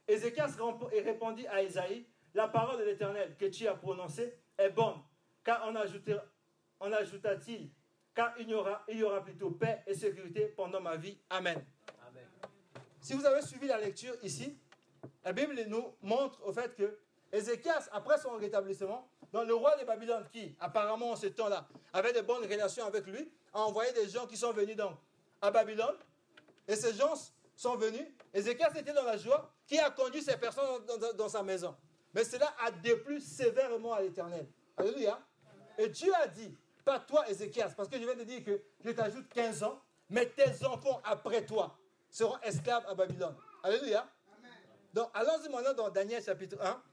[0.07, 0.57] Ézéchias
[1.03, 5.01] répondit à Isaïe, la parole de l'Éternel que tu as prononcée est bonne,
[5.43, 7.69] car en ajouta-t-il,
[8.13, 11.17] car il y, aura, il y aura plutôt paix et sécurité pendant ma vie.
[11.29, 11.63] Amen.
[12.07, 12.25] Amen.
[12.99, 14.57] Si vous avez suivi la lecture ici,
[15.23, 16.97] la Bible nous montre au fait que
[17.31, 22.11] Ézéchias, après son rétablissement, dans le roi de Babylone, qui apparemment en ce temps-là avait
[22.11, 24.97] de bonnes relations avec lui, a envoyé des gens qui sont venus donc
[25.41, 25.95] à Babylone.
[26.67, 27.13] Et ces gens
[27.55, 28.05] sont venus.
[28.33, 30.85] Ézéchias était dans la joie, qui a conduit ces personnes
[31.17, 31.75] dans, sa maison.
[32.13, 34.47] Mais cela a déplu sévèrement à l'Éternel.
[34.75, 35.19] Alléluia.
[35.77, 38.91] Et Dieu a dit, pas toi Ézéchias, parce que je viens de dire que je
[38.91, 41.77] t'ajoute 15 ans, mais tes enfants après toi
[42.09, 43.35] seront esclaves à Babylone.
[43.63, 44.07] Alléluia.
[44.93, 46.83] Donc allons-y maintenant dans Daniel chapitre 1.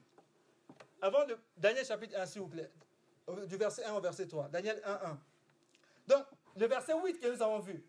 [1.01, 2.71] Avant de Daniel chapitre 1, s'il vous plaît.
[3.47, 4.49] Du verset 1 au verset 3.
[4.49, 5.19] Daniel 1, 1.
[6.07, 6.25] Donc,
[6.55, 7.83] le verset 8 que nous avons vu.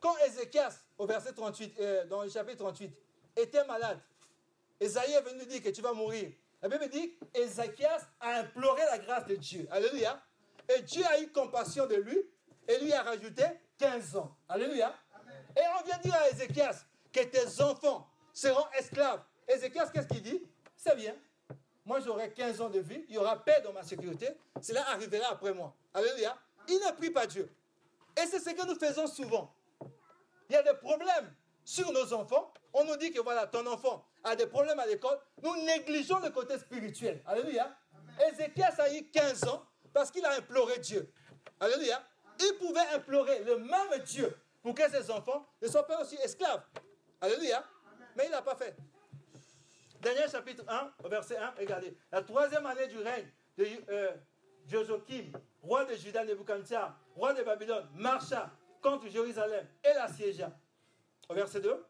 [0.00, 2.96] Quand Ézéchias, au verset 38, euh, dans le chapitre 38,
[3.36, 3.98] était malade,
[4.78, 6.30] Esaïe est venu dire que tu vas mourir.
[6.62, 9.66] La Bible dit Ézéchias a imploré la grâce de Dieu.
[9.70, 10.22] Alléluia.
[10.68, 12.18] Et Dieu a eu compassion de lui
[12.66, 13.44] et lui a rajouté
[13.78, 14.36] 15 ans.
[14.48, 14.94] Alléluia.
[15.56, 19.22] Et on vient dire à Ézéchias que tes enfants seront esclaves.
[19.48, 20.42] Ézéchias, qu'est-ce qu'il dit?
[20.76, 21.14] C'est bien.
[21.84, 24.28] Moi, j'aurai 15 ans de vie, il y aura paix dans ma sécurité.
[24.60, 25.74] Cela arrivera après moi.
[25.94, 26.36] Alléluia.
[26.68, 27.50] Il ne prie pas Dieu.
[28.14, 29.54] Et c'est ce que nous faisons souvent.
[30.50, 31.32] Il y a des problèmes
[31.64, 32.52] sur nos enfants.
[32.74, 35.18] On nous dit que voilà, ton enfant a des problèmes à l'école.
[35.42, 37.22] Nous négligeons le côté spirituel.
[37.26, 37.74] Alléluia.
[38.30, 41.10] Ézéchias a eu 15 ans parce qu'il a imploré Dieu.
[41.60, 42.02] Alléluia.
[42.40, 46.62] Il pouvait implorer le même Dieu pour que ses enfants ne soient pas aussi esclaves.
[47.20, 47.64] Alléluia.
[48.16, 48.76] Mais il n'a pas fait.
[50.00, 51.96] Daniel chapitre 1, verset 1, regardez.
[52.12, 54.12] La troisième année du règne de euh,
[55.62, 60.52] roi de Juda, Nebuchadnezzar, roi de Babylone, marcha contre Jérusalem et la siégea.
[61.28, 61.84] Au verset 2.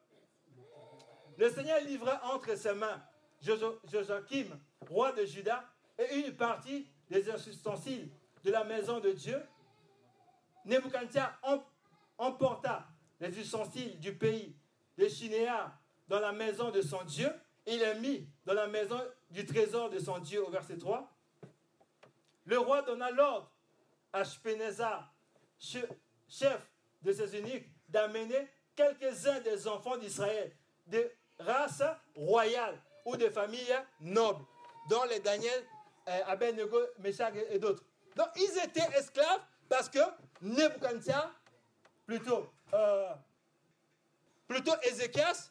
[1.37, 3.03] Le Seigneur livra entre ses mains
[3.41, 4.59] Joachim,
[4.89, 5.65] roi de Juda,
[5.99, 8.09] et une partie des ustensiles
[8.45, 9.41] de la maison de Dieu.
[10.65, 11.39] Nebuchadnezzar
[12.19, 12.87] emporta
[13.21, 14.55] les ustensiles du pays
[14.97, 17.31] de Chinéa dans la maison de son Dieu.
[17.67, 21.11] Il est mis dans la maison du trésor de son Dieu au verset 3.
[22.45, 23.51] Le roi donna l'ordre
[24.13, 25.13] à Shpenezar,
[25.59, 26.61] chef
[27.03, 30.53] de ses eunuques, d'amener quelques-uns des enfants d'Israël,
[30.87, 31.83] de race
[32.15, 34.45] royale ou de familles nobles,
[34.89, 35.67] dont les Daniel,
[36.09, 37.85] euh, Abednego, Meshach et d'autres.
[38.17, 39.99] Donc ils étaient esclaves parce que
[40.41, 41.33] Nebuchadnezzar,
[42.07, 43.13] plutôt, euh,
[44.47, 45.51] plutôt Ézéchias,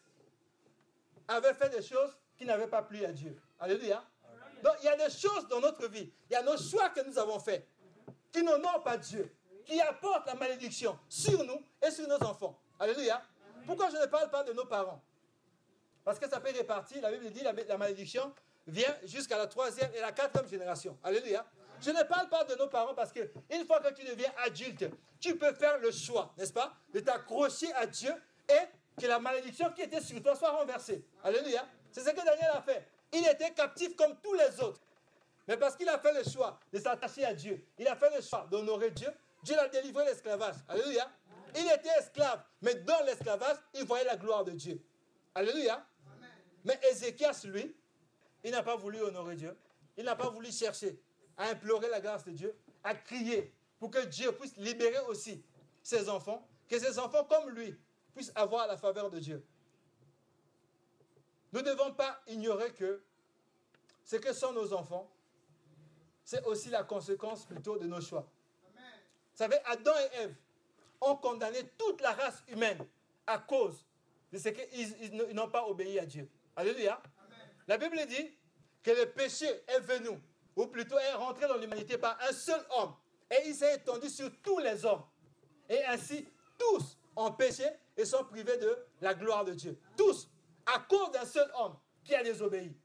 [1.27, 3.39] avait fait des choses qui n'avaient pas plu à Dieu.
[3.59, 4.03] Alléluia.
[4.63, 7.01] Donc il y a des choses dans notre vie, il y a nos choix que
[7.01, 7.67] nous avons faits
[8.31, 9.31] qui n'honorent pas Dieu,
[9.63, 12.59] qui apportent la malédiction sur nous et sur nos enfants.
[12.79, 13.21] Alléluia.
[13.65, 15.01] Pourquoi je ne parle pas de nos parents?
[16.03, 18.33] Parce que ça peut répartir, la Bible dit la malédiction
[18.67, 20.97] vient jusqu'à la troisième et la quatrième génération.
[21.03, 21.45] Alléluia.
[21.81, 24.85] Je ne parle pas de nos parents parce que une fois que tu deviens adulte,
[25.19, 28.13] tu peux faire le choix, n'est-ce pas, de t'accrocher à Dieu
[28.49, 31.05] et que la malédiction qui était sur toi soit renversée.
[31.23, 31.65] Alléluia.
[31.91, 32.87] C'est ce que Daniel a fait.
[33.13, 34.81] Il était captif comme tous les autres.
[35.47, 38.21] Mais parce qu'il a fait le choix de s'attacher à Dieu, il a fait le
[38.21, 39.09] choix d'honorer Dieu,
[39.43, 40.55] Dieu l'a délivré de l'esclavage.
[40.67, 41.09] Alléluia.
[41.55, 44.81] Il était esclave, mais dans l'esclavage, il voyait la gloire de Dieu.
[45.33, 45.85] Alléluia.
[46.65, 47.73] Mais Ézéchias, lui,
[48.43, 49.55] il n'a pas voulu honorer Dieu.
[49.97, 50.99] Il n'a pas voulu chercher
[51.37, 55.43] à implorer la grâce de Dieu, à crier pour que Dieu puisse libérer aussi
[55.83, 57.75] ses enfants, que ses enfants comme lui
[58.13, 59.45] puissent avoir la faveur de Dieu.
[61.53, 63.01] Nous ne devons pas ignorer que
[64.03, 65.09] ce que sont nos enfants,
[66.23, 68.27] c'est aussi la conséquence plutôt de nos choix.
[68.73, 70.35] Vous savez, Adam et Ève
[71.01, 72.85] ont condamné toute la race humaine
[73.25, 73.85] à cause
[74.31, 76.29] de ce qu'ils n'ont pas obéi à Dieu.
[76.55, 77.01] Alléluia.
[77.67, 78.37] La Bible dit
[78.81, 80.17] que le péché est venu
[80.55, 82.93] ou plutôt est rentré dans l'humanité par un seul homme.
[83.29, 85.03] Et il s'est étendu sur tous les hommes.
[85.69, 86.25] Et ainsi,
[86.57, 89.77] tous ont péché et sont privés de la gloire de Dieu.
[89.97, 90.29] Tous,
[90.65, 92.75] à cause d'un seul homme qui a désobéi.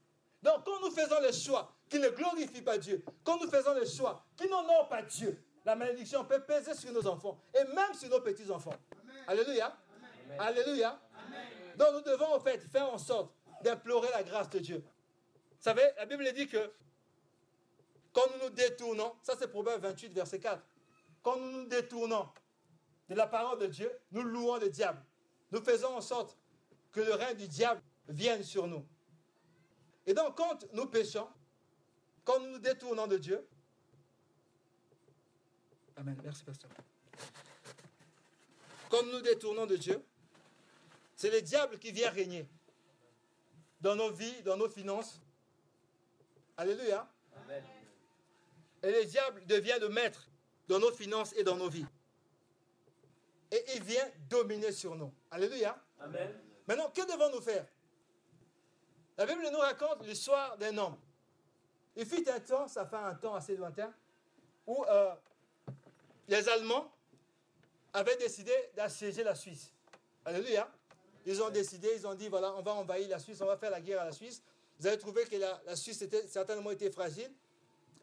[0.42, 3.86] Donc, quand nous faisons le choix qui ne glorifie pas Dieu, quand nous faisons le
[3.86, 8.08] choix qui n'honore pas Dieu, la malédiction peut peser sur nos enfants et même sur
[8.08, 8.74] nos petits-enfants.
[9.28, 9.76] Alléluia.
[10.40, 11.00] Alléluia.
[11.76, 14.78] Donc, nous devons en fait faire en sorte d'implorer la grâce de Dieu.
[14.78, 16.72] Vous savez, la Bible dit que
[18.12, 20.62] quand nous nous détournons, ça c'est Proverbe 28, verset 4,
[21.22, 22.28] quand nous nous détournons
[23.08, 25.02] de la parole de Dieu, nous louons le diable.
[25.50, 26.36] Nous faisons en sorte
[26.92, 28.84] que le règne du diable vienne sur nous.
[30.06, 31.28] Et donc quand nous péchons,
[32.24, 33.46] quand nous nous détournons de Dieu,
[35.96, 36.16] Amen.
[36.24, 36.70] Merci, pasteur.
[38.88, 40.02] Comme nous détournons de Dieu,
[41.14, 42.48] c'est le diable qui vient régner
[43.82, 45.20] dans nos vies, dans nos finances.
[46.56, 47.06] Alléluia.
[48.82, 50.28] Et le diable devient le maître
[50.68, 51.86] dans nos finances et dans nos vies.
[53.50, 55.12] Et il vient dominer sur nous.
[55.30, 55.78] Alléluia.
[56.00, 56.32] Amen.
[56.66, 57.66] Maintenant, que devons-nous faire?
[59.18, 60.96] La Bible nous raconte l'histoire d'un homme.
[61.96, 63.92] Il fut un temps, ça fait un temps assez lointain,
[64.66, 65.14] où euh,
[66.28, 66.90] les Allemands
[67.92, 69.72] avaient décidé d'assiéger la Suisse.
[70.24, 70.70] Alléluia.
[71.24, 73.70] Ils ont décidé, ils ont dit, voilà, on va envahir la Suisse, on va faire
[73.70, 74.42] la guerre à la Suisse.
[74.78, 77.30] Vous avez trouvé que la, Suisse était certainement été fragile.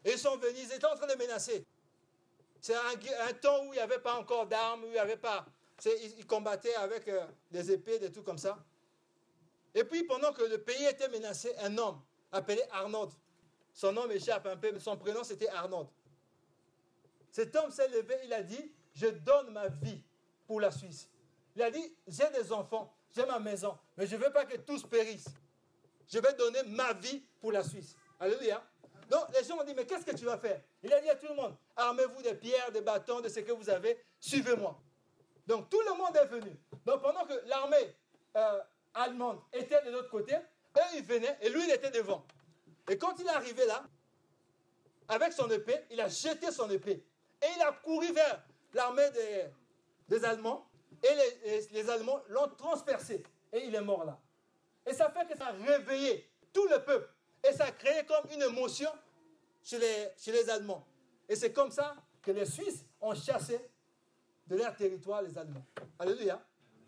[0.04, 1.64] Et ils sont venus, ils étaient en train de menacer.
[2.60, 5.46] C'est un, temps où il n'y avait pas encore d'armes, où il n'y avait pas...
[5.84, 8.58] Ils, ils combattaient avec euh, des épées, des trucs comme ça.
[9.74, 12.00] Et puis, pendant que le pays était menacé, un homme
[12.32, 13.10] appelé Arnaud,
[13.72, 15.88] son nom m'échappe un peu, mais son prénom c'était Arnaud.
[17.30, 20.02] Cet homme s'est levé, il a dit, je donne ma vie
[20.46, 21.08] pour la Suisse.
[21.54, 24.56] Il a dit, j'ai des enfants, j'ai ma maison, mais je ne veux pas que
[24.56, 25.34] tous périssent.
[26.08, 27.96] Je vais donner ma vie pour la Suisse.
[28.18, 28.62] Alléluia.
[29.08, 30.60] Donc les gens ont dit, mais qu'est-ce que tu vas faire?
[30.82, 33.52] Il a dit à tout le monde, armez-vous des pierres, des bâtons, de ce que
[33.52, 34.80] vous avez, suivez-moi.
[35.46, 36.56] Donc tout le monde est venu.
[36.86, 37.96] Donc pendant que l'armée
[38.36, 38.60] euh,
[38.94, 42.24] allemande était de l'autre côté, eux ils venaient et lui il était devant.
[42.88, 43.84] Et quand il est arrivé là,
[45.08, 47.04] avec son épée, il a jeté son épée.
[47.42, 48.42] Et il a couru vers
[48.74, 49.46] l'armée des,
[50.08, 50.69] des Allemands.
[51.02, 53.22] Et les, Allemands l'ont transpercé.
[53.52, 54.18] Et il est mort là.
[54.86, 57.08] Et ça fait que ça a réveillé tout le peuple.
[57.48, 58.90] Et ça a créé comme une émotion
[59.62, 60.86] chez les, chez les Allemands.
[61.28, 63.58] Et c'est comme ça que les Suisses ont chassé
[64.46, 65.64] de leur territoire les Allemands.
[65.98, 66.40] Alléluia.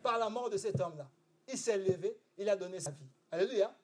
[0.02, 1.08] Par la mort de cet homme-là.
[1.48, 3.08] Il s'est levé, il a donné sa vie.
[3.30, 3.74] Alléluia.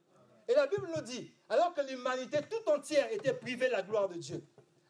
[0.48, 4.08] Et la Bible nous dit, alors que l'humanité tout entière était privée de la gloire
[4.08, 4.42] de Dieu,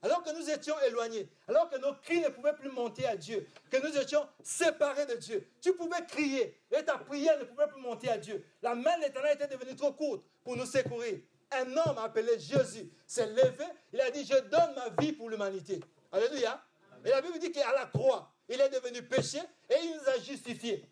[0.02, 3.46] alors que nous étions éloignés, alors que nos cris ne pouvaient plus monter à Dieu,
[3.70, 7.80] que nous étions séparés de Dieu, tu pouvais crier et ta prière ne pouvait plus
[7.80, 8.44] monter à Dieu.
[8.62, 11.18] La main de l'Éternel était devenue trop courte pour nous secourir.
[11.50, 15.80] Un homme appelé Jésus s'est levé, il a dit, je donne ma vie pour l'humanité.
[16.12, 16.62] Alléluia.
[17.04, 19.38] Et la Bible dit qu'à la croix, il est devenu péché
[19.70, 20.84] et il nous a justifiés.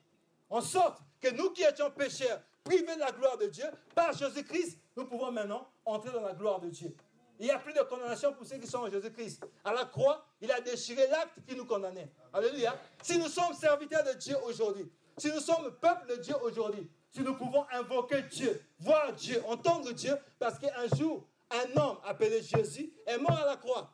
[0.49, 3.65] En sorte que nous qui étions pécheurs, privés de la gloire de Dieu,
[3.95, 6.95] par Jésus-Christ, nous pouvons maintenant entrer dans la gloire de Dieu.
[7.39, 9.45] Il n'y a plus de condamnation pour ceux qui sont en Jésus-Christ.
[9.65, 12.11] À la croix, il a déchiré l'acte qui nous condamnait.
[12.33, 12.75] Alléluia.
[13.03, 17.21] Si nous sommes serviteurs de Dieu aujourd'hui, si nous sommes peuple de Dieu aujourd'hui, si
[17.21, 22.93] nous pouvons invoquer Dieu, voir Dieu, entendre Dieu, parce qu'un jour, un homme appelé Jésus
[23.07, 23.91] est mort à la croix.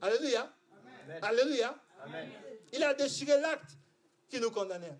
[0.00, 0.52] Alléluia.
[1.22, 1.74] Alléluia.
[2.72, 3.76] Il a déchiré l'acte
[4.28, 4.96] qui nous condamnait.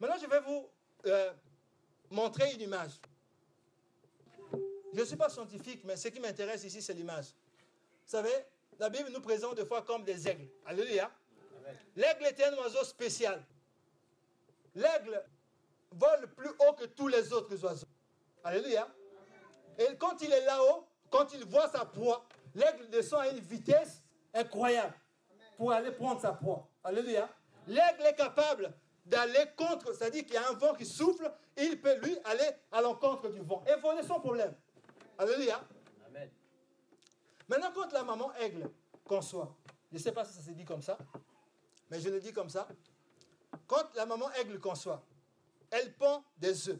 [0.00, 0.68] Maintenant, je vais vous
[1.06, 1.32] euh,
[2.10, 2.92] montrer une image.
[4.92, 7.26] Je ne suis pas scientifique, mais ce qui m'intéresse ici, c'est l'image.
[7.26, 8.34] Vous savez,
[8.78, 10.48] la Bible nous présente des fois comme des aigles.
[10.66, 11.10] Alléluia.
[11.96, 13.42] L'aigle était un oiseau spécial.
[14.74, 15.22] L'aigle
[15.92, 17.86] vole plus haut que tous les autres oiseaux.
[18.44, 18.86] Alléluia.
[19.78, 24.02] Et quand il est là-haut, quand il voit sa proie, l'aigle descend à une vitesse
[24.34, 24.94] incroyable
[25.56, 26.68] pour aller prendre sa proie.
[26.84, 27.28] Alléluia.
[27.66, 28.74] L'aigle est capable
[29.06, 32.80] d'aller contre, c'est-à-dire qu'il y a un vent qui souffle, il peut lui aller à
[32.82, 34.54] l'encontre du vent et voler sans problème.
[35.18, 35.62] Alléluia.
[36.06, 36.30] Amen.
[37.48, 38.70] Maintenant, quand la maman aigle
[39.04, 39.54] conçoit,
[39.90, 40.96] je ne sais pas si ça se dit comme ça,
[41.90, 42.66] mais je le dis comme ça.
[43.66, 45.02] Quand la maman aigle conçoit,
[45.70, 46.78] elle pond des œufs.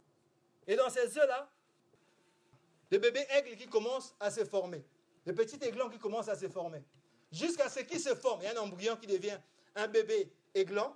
[0.66, 1.50] Et dans ces œufs-là,
[2.90, 4.84] le bébé aigle qui commence à se former,
[5.24, 6.82] le petit aiglon qui commence à se former,
[7.30, 8.42] jusqu'à ce qu'il se forme.
[8.42, 9.38] Il y a un embryon qui devient
[9.74, 10.94] un bébé aiglon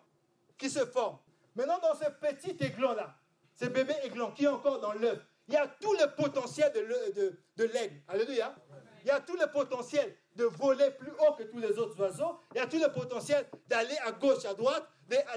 [0.59, 1.19] qui se forme.
[1.55, 3.17] Maintenant, dans ce petit aiglon-là,
[3.55, 6.81] ce bébé aiglon qui est encore dans l'œuf, il y a tout le potentiel de
[6.81, 8.03] l'œuf- de, de l'aigle.
[8.09, 8.55] Alléluia.
[9.03, 12.41] Il y a tout le potentiel de voler plus haut que tous les autres oiseaux.
[12.55, 14.85] Il y a tout le potentiel d'aller à gauche, à droite,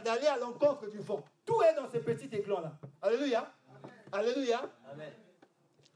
[0.03, 1.23] d'aller à l'encontre du vent.
[1.45, 2.71] Tout est dans ce petit aiglon-là.
[3.01, 3.53] Alléluia.
[4.11, 4.61] Alléluia.
[4.91, 5.13] Amen.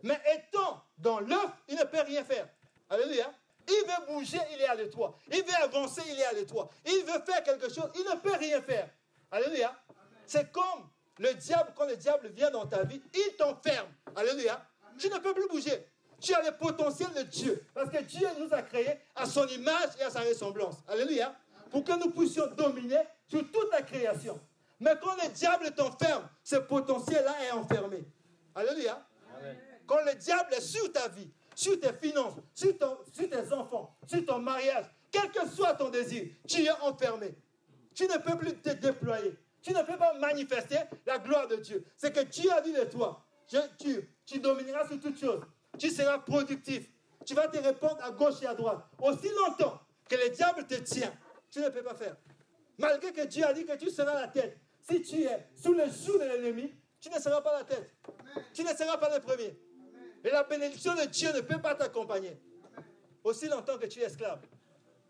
[0.03, 2.47] Mais étant dans l'œuf, il ne peut rien faire.
[2.89, 3.33] Alléluia.
[3.67, 5.15] Il veut bouger, il est à l'étroit.
[5.31, 6.69] Il veut avancer, il est à l'étroit.
[6.85, 8.89] Il veut faire quelque chose, il ne peut rien faire.
[9.31, 9.73] Alléluia.
[10.27, 13.87] C'est comme le diable, quand le diable vient dans ta vie, il t'enferme.
[14.15, 14.65] Alléluia.
[14.97, 15.87] Tu ne peux plus bouger.
[16.19, 17.65] Tu as le potentiel de Dieu.
[17.73, 20.77] Parce que Dieu nous a créés à son image et à sa ressemblance.
[20.87, 21.35] Alléluia.
[21.69, 24.39] Pour que nous puissions dominer sur toute la création.
[24.79, 28.03] Mais quand le diable t'enferme, ce potentiel-là est enfermé.
[28.55, 29.05] Alléluia.
[29.37, 29.57] Amen.
[29.85, 33.95] Quand le diable est sur ta vie, sur tes finances, sur, ton- sur tes enfants,
[34.07, 37.35] sur ton mariage, quel que soit ton désir, tu es enfermé.
[37.93, 39.35] Tu ne peux plus te déployer.
[39.63, 41.85] Tu ne peux pas manifester la gloire de Dieu.
[41.97, 45.41] C'est que Dieu a dit de toi, je- tu, domineras sur toutes choses.
[45.79, 46.89] Tu seras productif.
[47.25, 48.83] Tu vas te répondre à gauche et à droite.
[49.01, 51.13] Aussi longtemps que le diable te tient,
[51.49, 52.17] tu ne peux pas faire.
[52.77, 55.85] Malgré que Dieu a dit que tu seras la tête, si tu es sous le
[55.85, 57.89] joug de l'ennemi, tu ne seras pas la tête.
[58.53, 59.57] Tu ne seras pas le premier.
[60.25, 62.37] Et la bénédiction de Dieu ne peut pas t'accompagner.
[63.23, 64.41] Aussi longtemps que tu es esclave.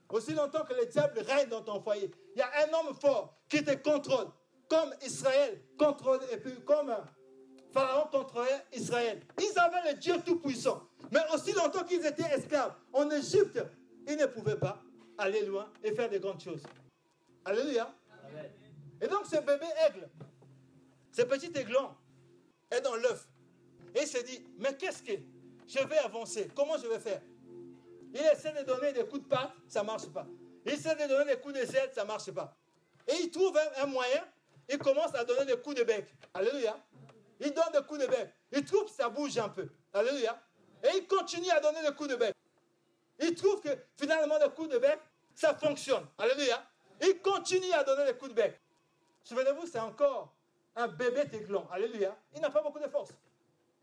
[0.09, 2.11] Aussi longtemps que le diable règne dans ton foyer.
[2.35, 4.27] Il y a un homme fort qui te contrôle.
[4.73, 6.91] Comme Israël contrôle, et puis comme
[7.71, 9.21] Pharaon contrôlait Israël.
[9.37, 10.81] Ils avaient le Dieu Tout-Puissant.
[11.11, 13.63] Mais aussi longtemps qu'ils étaient esclaves en Égypte,
[14.07, 14.81] ils ne pouvaient pas
[15.19, 16.63] aller loin et faire de grandes choses.
[17.45, 17.93] Alléluia.
[18.99, 20.09] Et donc ce bébé aigle,
[21.11, 21.91] ce petit aiglon,
[22.71, 23.27] est dans l'œuf.
[23.93, 25.13] Et il se dit, mais qu'est-ce que
[25.67, 26.49] je vais avancer?
[26.55, 27.21] Comment je vais faire?
[28.11, 30.25] Il essaie de donner des coups de patte, ça ne marche pas.
[30.65, 32.57] Il essaie de donner des coups de ailes, ça ne marche pas.
[33.07, 34.23] Et il trouve un moyen,
[34.69, 36.13] il commence à donner des coups de bec.
[36.33, 36.77] Alléluia.
[37.39, 38.29] Il donne des coups de bec.
[38.51, 39.67] Il trouve que ça bouge un peu.
[39.93, 40.41] Alléluia.
[40.83, 42.35] Et il continue à donner des coups de bec.
[43.19, 44.99] Il trouve que finalement, le coup de bec,
[45.33, 46.05] ça fonctionne.
[46.17, 46.63] Alléluia.
[47.01, 48.59] Il continue à donner des coups de bec.
[49.23, 50.33] Souvenez-vous, c'est encore
[50.75, 51.67] un bébé téglon.
[51.71, 52.15] Alléluia.
[52.35, 53.11] Il n'a pas beaucoup de force.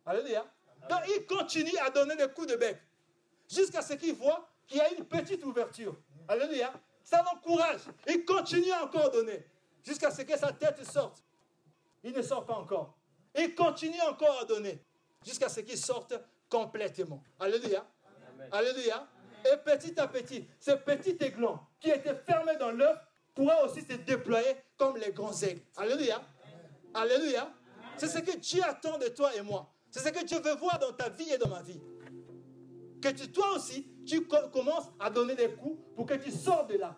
[0.04, 0.44] Alléluia.
[0.88, 2.78] Donc il continue à donner des coups de bec.
[3.48, 5.96] Jusqu'à ce qu'il voit qu'il y a une petite ouverture.
[6.28, 6.72] Alléluia.
[7.02, 7.80] Ça l'encourage.
[8.06, 9.44] Il continue à encore donner.
[9.84, 11.22] Jusqu'à ce que sa tête sorte.
[12.02, 12.96] Il ne sort pas encore.
[13.38, 14.82] Il continue encore à donner.
[15.24, 16.14] Jusqu'à ce qu'il sorte
[16.48, 17.22] complètement.
[17.38, 17.86] Alléluia.
[18.50, 19.06] Alléluia.
[19.44, 22.98] Et petit à petit, ce petit aiglon qui était fermé dans l'œuf
[23.34, 25.62] pourra aussi se déployer comme les grands aigles.
[25.76, 26.20] Alléluia.
[26.92, 27.50] Alléluia.
[27.96, 29.70] C'est ce que Dieu attend de toi et moi.
[29.90, 31.80] C'est ce que Dieu veut voir dans ta vie et dans ma vie.
[33.00, 36.96] Que toi aussi, tu commences à donner des coups pour que tu sortes de là.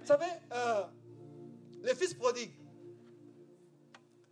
[0.00, 0.84] Vous savez, euh,
[1.86, 2.50] le fils prodigue,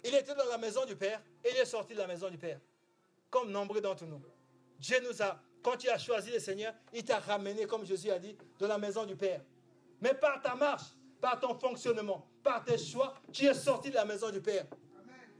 [0.02, 2.36] il était dans la maison du Père et il est sorti de la maison du
[2.36, 2.58] Père.
[3.30, 4.20] Comme nombreux d'entre nous.
[4.78, 8.18] Dieu nous a, quand tu as choisi le Seigneur, il t'a ramené, comme Jésus a
[8.18, 9.40] dit, de la maison du Père.
[10.00, 10.82] Mais par ta marche,
[11.20, 14.66] par ton fonctionnement, par tes choix, tu es sorti de la maison du Père.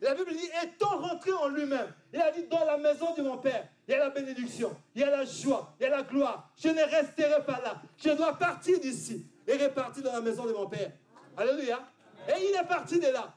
[0.01, 3.39] La Bible dit, étant rentré en lui-même, il a dit, dans la maison de mon
[3.39, 6.03] Père, il y a la bénédiction, il y a la joie, il y a la
[6.03, 6.53] gloire.
[6.57, 7.83] Je ne resterai pas là.
[7.97, 10.93] Je dois partir d'ici et repartir dans la maison de mon Père.
[11.37, 11.81] Alléluia.
[12.29, 13.35] Et il est parti de là.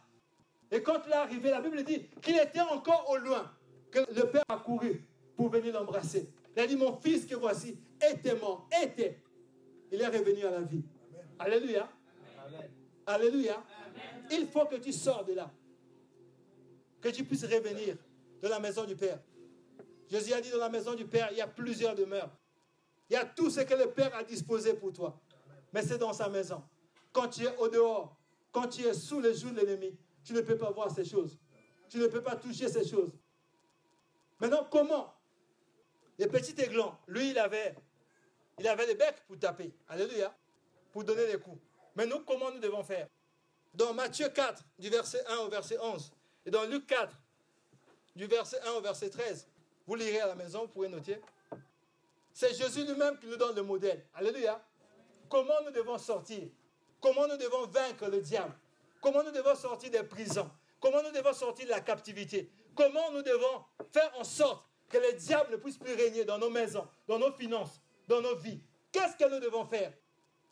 [0.71, 3.51] Et quand il est arrivé, la Bible dit qu'il était encore au loin,
[3.91, 6.29] que le Père a couru pour venir l'embrasser.
[6.55, 9.21] Il a dit, mon fils que voici était mort, était.
[9.91, 10.83] Il est revenu à la vie.
[11.39, 11.89] Alléluia.
[13.05, 13.63] Alléluia.
[14.31, 15.51] Il faut que tu sors de là.
[16.99, 17.95] Que tu puisses revenir
[18.41, 19.19] de la maison du Père.
[20.09, 22.29] Jésus a dit dans la maison du Père, il y a plusieurs demeures.
[23.09, 25.19] Il y a tout ce que le Père a disposé pour toi.
[25.71, 26.63] Mais c'est dans sa maison.
[27.11, 28.17] Quand tu es au dehors,
[28.51, 31.37] quand tu es sous les joues de l'ennemi, tu ne peux pas voir ces choses.
[31.89, 33.11] Tu ne peux pas toucher ces choses.
[34.39, 35.13] Maintenant, comment?
[36.19, 37.75] Le petit aiglon, lui, il avait,
[38.59, 39.73] il avait le bec pour taper.
[39.87, 40.35] Alléluia.
[40.91, 41.61] Pour donner des coups.
[41.95, 43.07] Mais nous, comment nous devons faire?
[43.73, 46.11] Dans Matthieu 4, du verset 1 au verset 11,
[46.45, 47.15] et dans Luc 4,
[48.15, 49.47] du verset 1 au verset 13,
[49.85, 51.21] vous lirez à la maison, vous pouvez noter.
[52.33, 54.05] C'est Jésus lui-même qui nous donne le modèle.
[54.13, 54.63] Alléluia.
[55.29, 56.49] Comment nous devons sortir?
[56.99, 58.53] Comment nous devons vaincre le diable?
[59.01, 60.49] Comment nous devons sortir des prisons?
[60.79, 62.49] Comment nous devons sortir de la captivité?
[62.75, 66.49] Comment nous devons faire en sorte que le diable ne puisse plus régner dans nos
[66.49, 68.61] maisons, dans nos finances, dans nos vies?
[68.91, 69.93] Qu'est-ce que nous devons faire?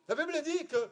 [0.07, 0.89] La Bible dit que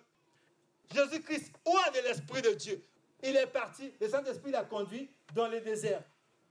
[0.93, 2.83] Jésus-Christ, roi de l'Esprit de Dieu,
[3.21, 6.03] il est parti, le Saint-Esprit l'a conduit dans le désert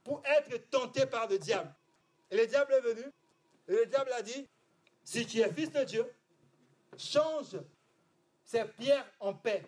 [0.05, 1.73] pour être tenté par le diable.
[2.31, 3.05] Et le diable est venu,
[3.69, 4.49] et le diable a dit,
[5.05, 6.13] si tu es fils de Dieu,
[6.97, 7.59] change
[8.53, 9.65] ces pierres en paix.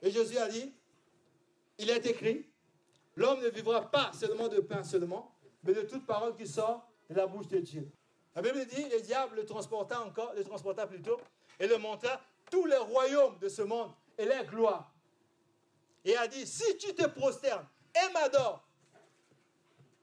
[0.00, 0.72] Et Jésus a dit,
[1.76, 2.46] il est écrit,
[3.16, 7.14] l'homme ne vivra pas seulement de pain seulement, mais de toute parole qui sort de
[7.14, 7.86] la bouche de Dieu.
[8.34, 11.20] La Bible dit, le diable le transporta encore, le transporta plutôt,
[11.60, 12.18] et le monta
[12.50, 14.90] tous les royaumes de ce monde et leur gloire.
[16.02, 18.66] Et a dit, si tu te prosternes et m'adores,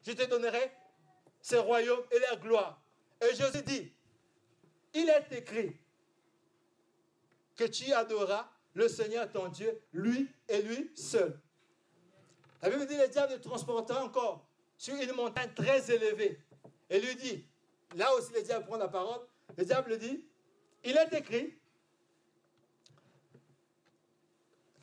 [0.05, 0.71] je te donnerai
[1.41, 2.79] ces royaumes et leur gloire.
[3.19, 3.91] Et Jésus dit,
[4.93, 5.75] il est écrit
[7.55, 11.39] que tu adoreras le Seigneur ton Dieu, lui et lui seul.
[12.61, 14.45] La Bible dit, le diable le transporta encore
[14.77, 16.39] sur une montagne très élevée.
[16.89, 17.45] Et lui dit,
[17.95, 19.21] là aussi le diable prend la parole,
[19.57, 20.25] le diable dit,
[20.83, 21.57] il est écrit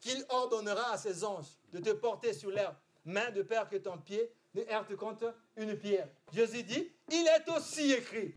[0.00, 3.98] qu'il ordonnera à ses anges de te porter sur l'air, main de peur que ton
[3.98, 6.08] pied ne heurte contre une pierre.
[6.32, 8.36] Jésus dit, il est aussi écrit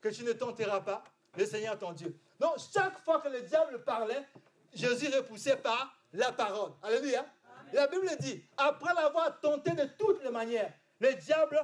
[0.00, 1.02] que tu ne tenteras pas
[1.36, 2.16] le Seigneur ton Dieu.
[2.38, 4.24] Donc, chaque fois que le diable parlait,
[4.74, 6.72] Jésus repoussait par la parole.
[6.82, 7.24] Alléluia.
[7.72, 11.60] La Bible dit, après l'avoir tenté de toutes les manières, le diable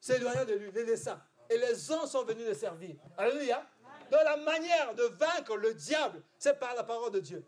[0.00, 1.20] s'éloigna de lui, le laissa.
[1.50, 2.96] Et les anges sont venus le servir.
[3.16, 3.64] Alléluia.
[4.10, 7.44] Donc la manière de vaincre le diable, c'est par la parole de Dieu.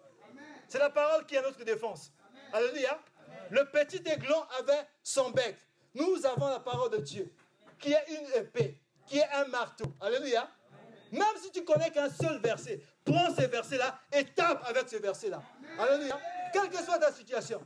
[0.68, 2.12] C'est la parole qui est notre défense.
[2.52, 2.98] Alléluia.
[3.50, 5.56] Le petit aiglon avait son bec.
[5.94, 7.32] Nous avons la parole de Dieu,
[7.78, 9.86] qui est une épée, qui est un marteau.
[10.00, 10.48] Alléluia.
[11.12, 15.42] Même si tu connais qu'un seul verset, prends ces versets-là et tape avec ces versets-là.
[15.78, 16.18] Alléluia.
[16.52, 17.60] Quelle que soit ta situation.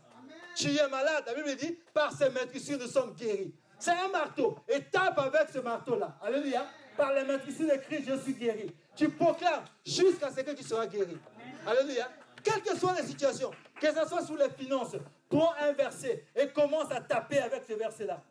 [0.54, 3.54] Tu es malade, la Bible dit, par ces maîtrises, nous sommes guéris.
[3.78, 4.56] C'est un marteau.
[4.68, 6.16] Et tape avec ce marteau-là.
[6.22, 6.66] Alléluia.
[6.96, 8.70] Par les maîtrises de Christ, je suis guéri.
[8.94, 11.16] Tu proclames jusqu'à ce que tu seras guéri.
[11.66, 12.08] Alléluia.
[12.42, 14.96] Quelles que soient les situations, que ce soit sous les finances,
[15.28, 18.22] prends un verset et commence à taper avec ce verset-là.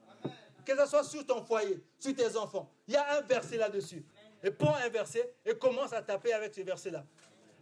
[0.66, 2.70] Que ce soit sur ton foyer, sur tes enfants.
[2.88, 4.06] Il y a un verset là-dessus.
[4.44, 7.06] Et prends un verset et commence à taper avec ce verset-là.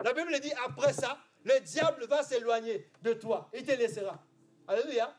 [0.04, 3.50] La Bible dit, après ça, le diable va s'éloigner de toi.
[3.54, 4.24] Il te laissera.
[4.68, 5.14] Alléluia.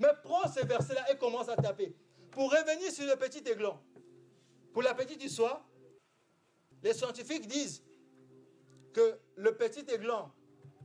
[0.00, 1.94] Mais prends ce verset-là et commence à taper.
[2.30, 3.78] Pour revenir sur le petit aiglon,
[4.72, 5.64] pour la petite histoire,
[6.82, 7.82] les scientifiques disent
[8.92, 10.30] que le petit aiglon,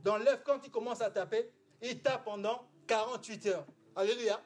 [0.02, 1.50] dans l'œuf, quand il commence à taper,
[1.82, 3.66] il tape pendant 48 heures.
[3.96, 4.40] Alléluia.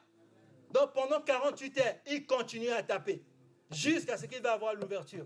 [0.71, 3.23] Donc pendant 48 heures, il continue à taper
[3.69, 5.25] jusqu'à ce qu'il va avoir l'ouverture.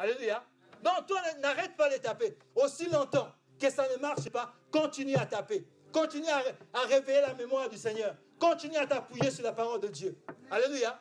[0.00, 0.42] Alléluia.
[0.82, 2.34] Donc toi, n'arrête pas de taper.
[2.54, 3.28] Aussi longtemps
[3.60, 5.66] que ça ne marche pas, continue à taper.
[5.92, 6.42] Continue à,
[6.72, 8.14] à réveiller la mémoire du Seigneur.
[8.38, 10.16] Continue à t'appuyer sur la parole de Dieu.
[10.50, 10.98] Alléluia.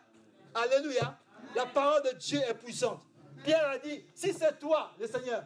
[0.54, 1.18] Alléluia.
[1.56, 3.02] La parole de Dieu est puissante.
[3.41, 5.45] Pierre a dit, si c'est toi, le Seigneur,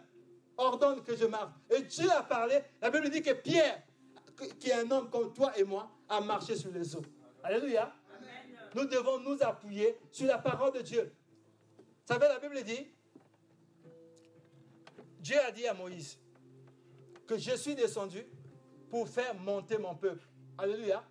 [0.57, 1.51] ordonne que je marche.
[1.69, 2.59] Et Dieu a parlé.
[2.81, 3.83] La Bible dit que Pierre,
[4.59, 7.05] qui est un homme comme toi et moi, a marché sur les eaux.
[7.43, 7.93] Alléluia.
[8.73, 11.13] Nous devons nous appuyer sur la parole de Dieu.
[11.77, 12.87] Vous savez, la Bible dit,
[15.23, 16.19] Dieu a dit à Moïse
[17.25, 18.27] que je suis descendu
[18.89, 20.27] pour faire monter mon peuple.
[20.57, 21.01] Alléluia.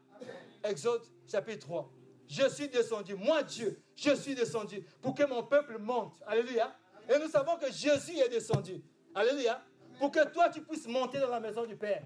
[0.62, 1.90] Exode chapitre 3.
[2.28, 6.12] Je suis descendu, moi Dieu, je suis descendu pour que mon peuple monte.
[6.26, 6.76] Alléluia.
[7.08, 8.82] Et nous savons que Jésus est descendu.
[9.14, 9.64] Alléluia.
[9.98, 12.02] Pour que toi, tu puisses monter dans la maison du Père.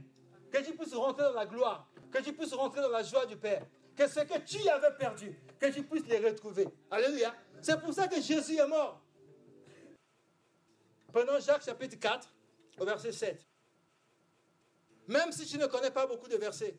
[0.52, 1.90] Que tu puisses rentrer dans la gloire.
[2.12, 3.66] Que tu puisses rentrer dans la joie du Père.
[3.96, 6.68] Que ce que tu avais perdu, que tu puisses les retrouver.
[6.88, 7.34] Alléluia.
[7.60, 9.02] C'est pour ça que Jésus est mort.
[11.16, 12.28] Prenons Jacques chapitre 4,
[12.78, 13.46] au verset 7.
[15.08, 16.74] Même si tu ne connais pas beaucoup de versets,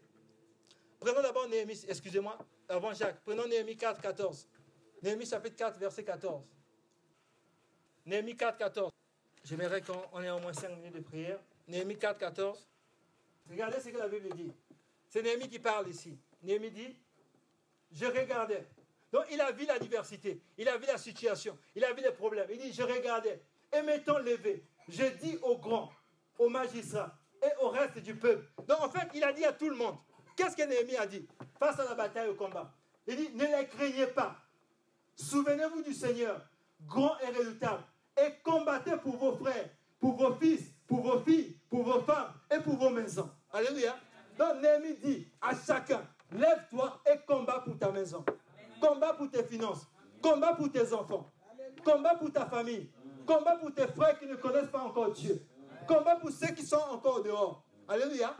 [0.99, 2.37] prenons d'abord Néhémie, excusez-moi,
[2.69, 4.47] avant Jacques, prenons Néhémie 4, 14.
[5.01, 6.43] Néhémie chapitre 4, verset 14.
[8.05, 8.91] Néhémie 4, 14.
[9.43, 11.39] J'aimerais qu'on ait au moins 5 minutes de prière.
[11.67, 12.67] Néhémie 4, 14.
[13.49, 14.53] Regardez ce que la Bible dit.
[15.09, 16.15] C'est Néhémie qui parle ici.
[16.43, 16.95] Néhémie dit,
[17.91, 18.67] je regardais.
[19.11, 22.11] Donc il a vu la diversité, il a vu la situation, il a vu les
[22.11, 22.47] problèmes.
[22.51, 23.41] Il dit, je regardais.
[23.73, 25.91] Et m'étant levé, je dis aux grands,
[26.39, 28.45] aux magistrats et au reste du peuple.
[28.67, 29.95] Donc en fait, il a dit à tout le monde,
[30.35, 31.27] qu'est-ce que Néhémie a dit
[31.59, 32.73] face à la bataille au combat?
[33.05, 34.35] Il dit, ne les craignez pas.
[35.15, 36.41] Souvenez-vous du Seigneur,
[36.85, 37.83] grand et redoutable,
[38.17, 42.59] et combattez pour vos frères, pour vos fils, pour vos filles, pour vos femmes et
[42.59, 43.29] pour vos maisons.
[43.51, 43.95] Alléluia.
[44.37, 48.23] Donc Néhémie dit à chacun, lève-toi et combat pour ta maison.
[48.79, 49.87] Combat pour tes finances.
[50.21, 51.31] Combat pour tes enfants.
[51.83, 52.91] Combat pour ta famille.
[53.27, 55.45] Combat pour tes frères qui ne connaissent pas encore Dieu.
[55.85, 57.63] Combat pour ceux qui sont encore dehors.
[57.87, 58.35] Alléluia.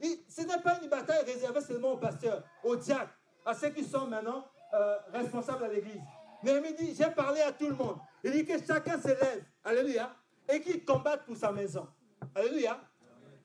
[0.00, 3.14] Et ce n'est pas une bataille réservée seulement aux pasteurs, aux diacres,
[3.44, 6.00] à ceux qui sont maintenant euh, responsables à l'église.
[6.42, 7.98] Néhémie dit, j'ai parlé à tout le monde.
[8.24, 9.44] Il dit que chacun se lève.
[9.62, 10.14] Alléluia.
[10.48, 11.86] Et qu'il combatte pour sa maison.
[12.34, 12.80] Alléluia.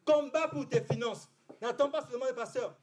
[0.05, 1.29] Combat pour tes finances.
[1.61, 2.75] N'attends pas seulement les pasteurs.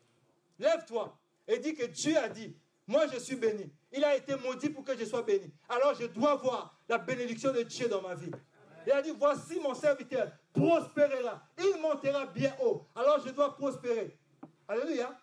[0.59, 1.17] Lève-toi
[1.47, 2.55] et dis que Dieu a dit,
[2.89, 3.71] moi je suis béni.
[3.93, 5.53] Il a été maudit pour que je sois béni.
[5.69, 8.31] Alors je dois voir la bénédiction de Dieu dans ma vie.
[8.87, 11.43] Il a dit, voici mon serviteur, prospérera.
[11.59, 12.87] Il montera bien haut.
[12.95, 14.19] Alors je dois prospérer.
[14.67, 15.15] Alléluia.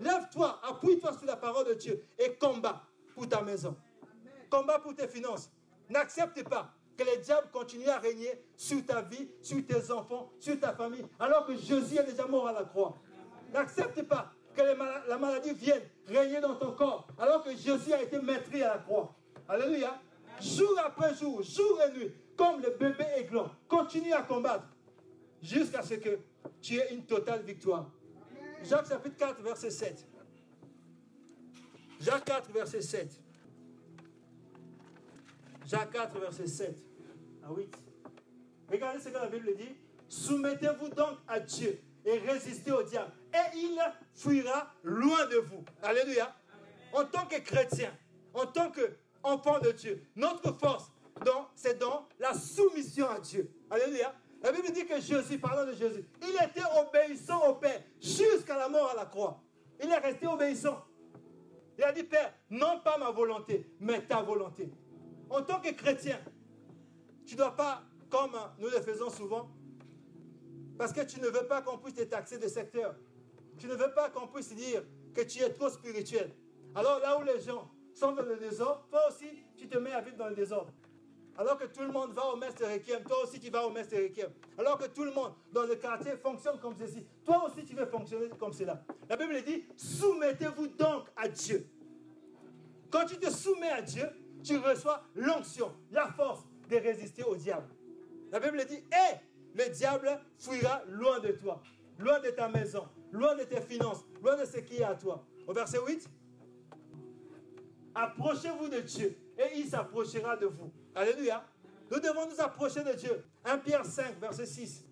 [0.00, 2.82] Lève-toi, appuie-toi sur la parole de Dieu et combat
[3.14, 3.76] pour ta maison.
[4.50, 5.50] Combat pour tes finances.
[5.88, 10.58] N'accepte pas que les diables continuent à régner sur ta vie, sur tes enfants, sur
[10.58, 13.00] ta famille, alors que Jésus est déjà mort à la croix.
[13.52, 14.62] N'accepte pas que
[15.08, 18.78] la maladie vienne régner dans ton corps, alors que Jésus a été maîtrisé à la
[18.78, 19.14] croix.
[19.48, 20.00] Alléluia.
[20.40, 24.66] Jour après jour, jour et nuit, comme le bébé aiglon, continue à combattre
[25.40, 26.18] jusqu'à ce que
[26.60, 27.90] tu aies une totale victoire.
[28.64, 30.06] Jacques chapitre 4, verset 7.
[32.00, 33.20] Jacques 4, verset 7.
[35.66, 36.82] Jacques 4, verset 7
[37.44, 37.74] à 8.
[38.70, 39.76] Regardez ce que la Bible dit.
[40.08, 43.12] Soumettez-vous donc à Dieu et résistez au diable.
[43.32, 43.78] Et il
[44.14, 45.64] fuira loin de vous.
[45.82, 46.34] Alléluia.
[46.92, 47.90] En tant que chrétien,
[48.34, 50.92] en tant qu'enfant de Dieu, notre force,
[51.54, 53.50] c'est dans la soumission à Dieu.
[53.70, 54.14] Alléluia.
[54.42, 58.68] La Bible dit que Jésus, parlant de Jésus, il était obéissant au Père jusqu'à la
[58.68, 59.40] mort à la croix.
[59.80, 60.84] Il est resté obéissant.
[61.78, 64.70] Il a dit, Père, non pas ma volonté, mais ta volonté.
[65.30, 66.20] En tant que chrétien,
[67.24, 69.48] tu ne dois pas comme nous le faisons souvent,
[70.76, 72.94] parce que tu ne veux pas qu'on puisse te taxer de secteur.
[73.62, 74.82] Tu ne veux pas qu'on puisse dire
[75.14, 76.32] que tu es trop spirituel.
[76.74, 80.00] Alors là où les gens sont dans le désordre, toi aussi, tu te mets à
[80.00, 80.72] vivre dans le désordre.
[81.38, 83.70] Alors que tout le monde va au messe de Requiem, toi aussi tu vas au
[83.70, 84.30] messe de Requiem.
[84.58, 87.86] Alors que tout le monde dans le quartier fonctionne comme ceci, toi aussi tu veux
[87.86, 88.82] fonctionner comme cela.
[89.08, 91.64] La Bible dit, soumettez-vous donc à Dieu.
[92.90, 94.08] Quand tu te soumets à Dieu,
[94.42, 97.68] tu reçois l'onction, la force de résister au diable.
[98.32, 99.18] La Bible dit, hé,
[99.54, 101.62] le diable fuira loin de toi,
[102.00, 105.24] loin de ta maison, loin de tes finances, loin de ce qui est à toi.
[105.46, 106.08] Au verset 8,
[107.94, 110.72] approchez-vous de Dieu et il s'approchera de vous.
[110.94, 111.44] Alléluia.
[111.90, 113.22] Nous devons nous approcher de Dieu.
[113.44, 114.84] 1 Pierre 5, verset 6.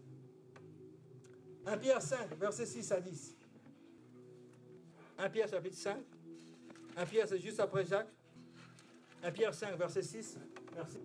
[1.67, 3.37] 1 Pierre 5, verset 6 à 10.
[5.19, 5.97] 1 Pierre chapitre 5.
[6.97, 8.11] 1 Pierre, c'est juste après Jacques.
[9.23, 10.39] 1 Pierre 5, verset 6.
[10.75, 10.99] Merci.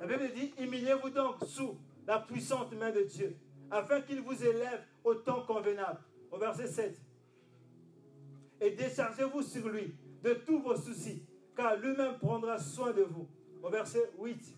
[0.00, 1.76] La Bible dit, humiliez-vous donc sous
[2.06, 3.36] la puissante main de Dieu,
[3.70, 6.00] afin qu'il vous élève au temps convenable.
[6.30, 7.00] Au verset 7.
[8.60, 11.24] Et déchargez-vous sur lui de tous vos soucis,
[11.56, 13.28] car lui-même prendra soin de vous.
[13.62, 14.56] Au verset 8.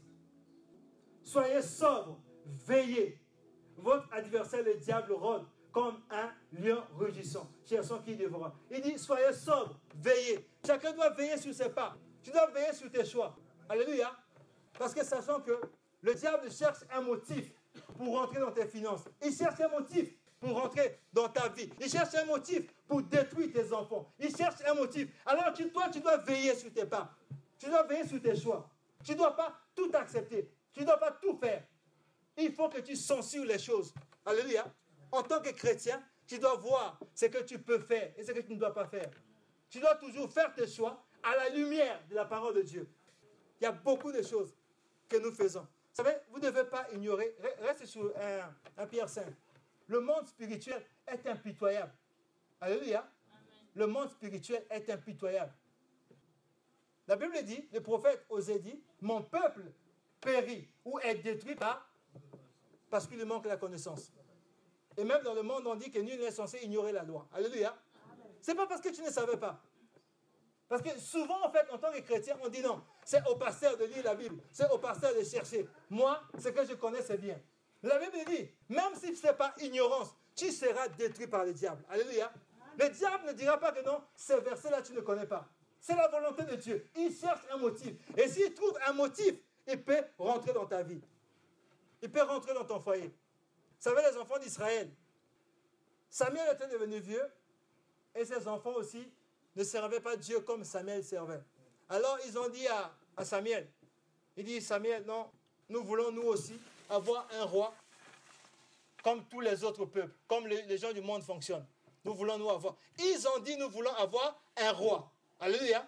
[1.23, 2.21] Soyez sobres,
[2.67, 3.19] veillez.
[3.77, 8.53] Votre adversaire, le diable, rôde comme un lion rugissant, cherchant qui dévore.
[8.71, 10.47] Il dit, soyez sobres, veillez.
[10.67, 11.97] Chacun doit veiller sur ses pas.
[12.23, 13.37] Tu dois veiller sur tes choix.
[13.69, 14.11] Alléluia.
[14.79, 15.59] Parce que sachant que
[16.03, 17.53] le diable cherche un motif
[17.97, 19.05] pour rentrer dans tes finances.
[19.25, 21.71] Il cherche un motif pour rentrer dans ta vie.
[21.79, 24.11] Il cherche un motif pour détruire tes enfants.
[24.19, 25.09] Il cherche un motif.
[25.27, 27.15] Alors toi, tu dois veiller sur tes pas.
[27.59, 28.69] Tu dois veiller sur tes choix.
[29.05, 30.51] Tu ne dois pas tout accepter.
[30.73, 31.63] Tu ne dois pas tout faire.
[32.39, 33.93] Il faut que tu censures les choses.
[34.25, 34.65] Alléluia.
[35.13, 38.41] En tant que chrétien, tu dois voir ce que tu peux faire et ce que
[38.41, 39.11] tu ne dois pas faire.
[39.69, 42.89] Tu dois toujours faire tes choix à la lumière de la parole de Dieu.
[43.61, 44.55] Il y a beaucoup de choses
[45.09, 45.61] que nous faisons.
[45.61, 48.13] Vous savez, vous ne devez pas ignorer, reste sur
[48.79, 49.27] un, Pierre 5.
[49.91, 51.93] Le monde spirituel est impitoyable.
[52.61, 53.11] Alléluia.
[53.75, 55.53] Le monde spirituel est impitoyable.
[57.09, 59.73] La Bible dit, le prophète osait dit, mon peuple
[60.21, 61.91] périt ou est détruit par,
[62.89, 64.13] parce qu'il lui manque la connaissance.
[64.97, 67.29] Et même dans le monde, on dit que nul n'est censé ignorer la loi.
[67.33, 67.77] Alléluia.
[68.41, 69.61] C'est pas parce que tu ne savais pas.
[70.69, 73.77] Parce que souvent, en fait, en tant que chrétien, on dit non, c'est au pasteur
[73.77, 75.69] de lire la Bible, c'est au pasteur de chercher.
[75.89, 77.41] Moi, ce que je connais, c'est bien.
[77.83, 81.83] La Bible dit, même si ce n'est pas ignorance, tu seras détruit par le diable.
[81.89, 82.33] Alléluia.
[82.79, 85.49] Le diable ne dira pas que non, ces versets-là, tu ne connais pas.
[85.81, 86.87] C'est la volonté de Dieu.
[86.97, 87.95] Il cherche un motif.
[88.17, 89.35] Et s'il trouve un motif,
[89.67, 91.01] il peut rentrer dans ta vie.
[92.03, 93.07] Il peut rentrer dans ton foyer.
[93.09, 94.91] Vous savez, les enfants d'Israël,
[96.11, 97.25] Samuel était devenu vieux
[98.15, 99.11] et ses enfants aussi
[99.57, 101.41] ne servaient pas Dieu comme Samuel servait.
[101.89, 102.93] Alors ils ont dit à,
[103.25, 103.71] Samuel,
[104.37, 105.31] il dit Samuel, non,
[105.69, 106.59] nous voulons nous aussi
[106.91, 107.75] avoir un roi
[109.03, 111.67] comme tous les autres peuples, comme les, gens du monde fonctionnent.
[112.05, 112.77] Nous voulons nous avoir.
[112.99, 115.11] Ils ont dit, nous voulons avoir un roi.
[115.39, 115.87] Alléluia.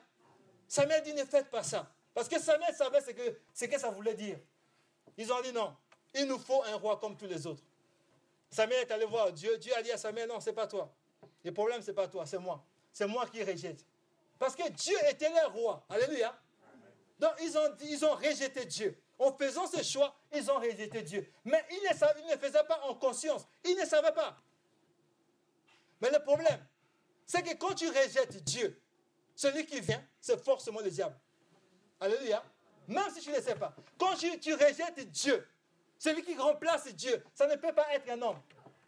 [0.69, 1.91] Samuel dit, ne faites pas ça.
[2.15, 4.39] Parce que Samuel savait ce que, ce que ça voulait dire.
[5.19, 5.75] Ils ont dit, non,
[6.15, 7.63] il nous faut un roi comme tous les autres.
[8.51, 9.57] Samuel est allé voir Dieu.
[9.59, 10.91] Dieu a dit à Samuel, non, c'est pas toi.
[11.45, 13.85] Le problème, c'est pas toi, c'est moi c'est moi qui rejette.
[14.39, 15.85] Parce que Dieu était leur roi.
[15.89, 16.37] Alléluia.
[17.23, 19.01] Donc ils ont, ils ont rejeté Dieu.
[19.16, 21.33] En faisant ce choix, ils ont rejeté Dieu.
[21.45, 23.47] Mais ils ne, ne faisaient pas en conscience.
[23.64, 24.37] Ils ne savaient pas.
[26.01, 26.66] Mais le problème,
[27.25, 28.77] c'est que quand tu rejettes Dieu,
[29.37, 31.14] celui qui vient, c'est forcément le diable.
[32.01, 32.43] Alléluia.
[32.89, 33.73] Même si tu ne sais pas.
[33.97, 35.49] Quand tu, tu rejettes Dieu,
[36.01, 38.41] celui qui remplace Dieu, ça ne peut pas être un homme.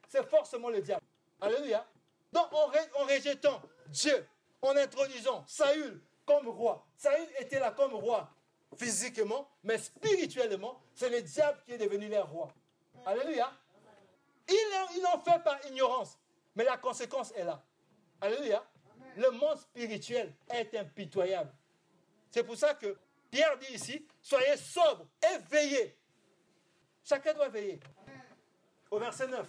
[0.09, 1.05] C'est forcément le diable.
[1.41, 1.87] Alléluia.
[2.33, 4.27] Donc en, en rejetant Dieu
[4.61, 6.87] en introduisant Saül comme roi.
[6.97, 8.31] Saül était là comme roi
[8.77, 12.53] physiquement, mais spirituellement, c'est le diable qui est devenu leur roi.
[13.07, 13.53] Alléluia.
[14.49, 16.19] Il n'en fait pas ignorance,
[16.55, 17.63] mais la conséquence est là.
[18.21, 18.65] Alléluia.
[19.17, 21.53] Le monde spirituel est impitoyable.
[22.31, 22.97] C'est pour ça que
[23.31, 25.97] Pierre dit ici, soyez sobres et veillez.
[27.05, 27.79] Chacun doit veiller.
[28.91, 29.47] Au verset 9.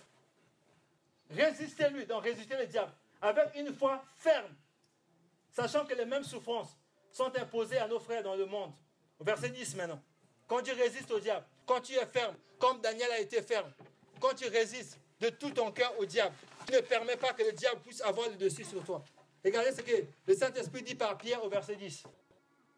[1.31, 4.53] Résistez-lui, donc résistez le diable avec une foi ferme,
[5.55, 6.77] sachant que les mêmes souffrances
[7.11, 8.73] sont imposées à nos frères dans le monde.
[9.19, 10.01] Verset 10 maintenant.
[10.47, 13.71] Quand tu résistes au diable, quand tu es ferme, comme Daniel a été ferme,
[14.19, 16.35] quand tu résistes de tout ton cœur au diable,
[16.67, 19.03] tu ne permets pas que le diable puisse avoir le dessus sur toi.
[19.43, 22.03] Regardez ce que le Saint-Esprit dit par Pierre au verset 10.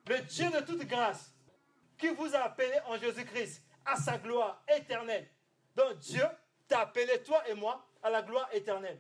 [0.07, 1.34] Le Dieu de toute grâce,
[1.97, 5.28] qui vous a appelé en Jésus-Christ à sa gloire éternelle.
[5.75, 6.23] Donc Dieu
[6.67, 8.99] t'a appelé, toi et moi, à la gloire éternelle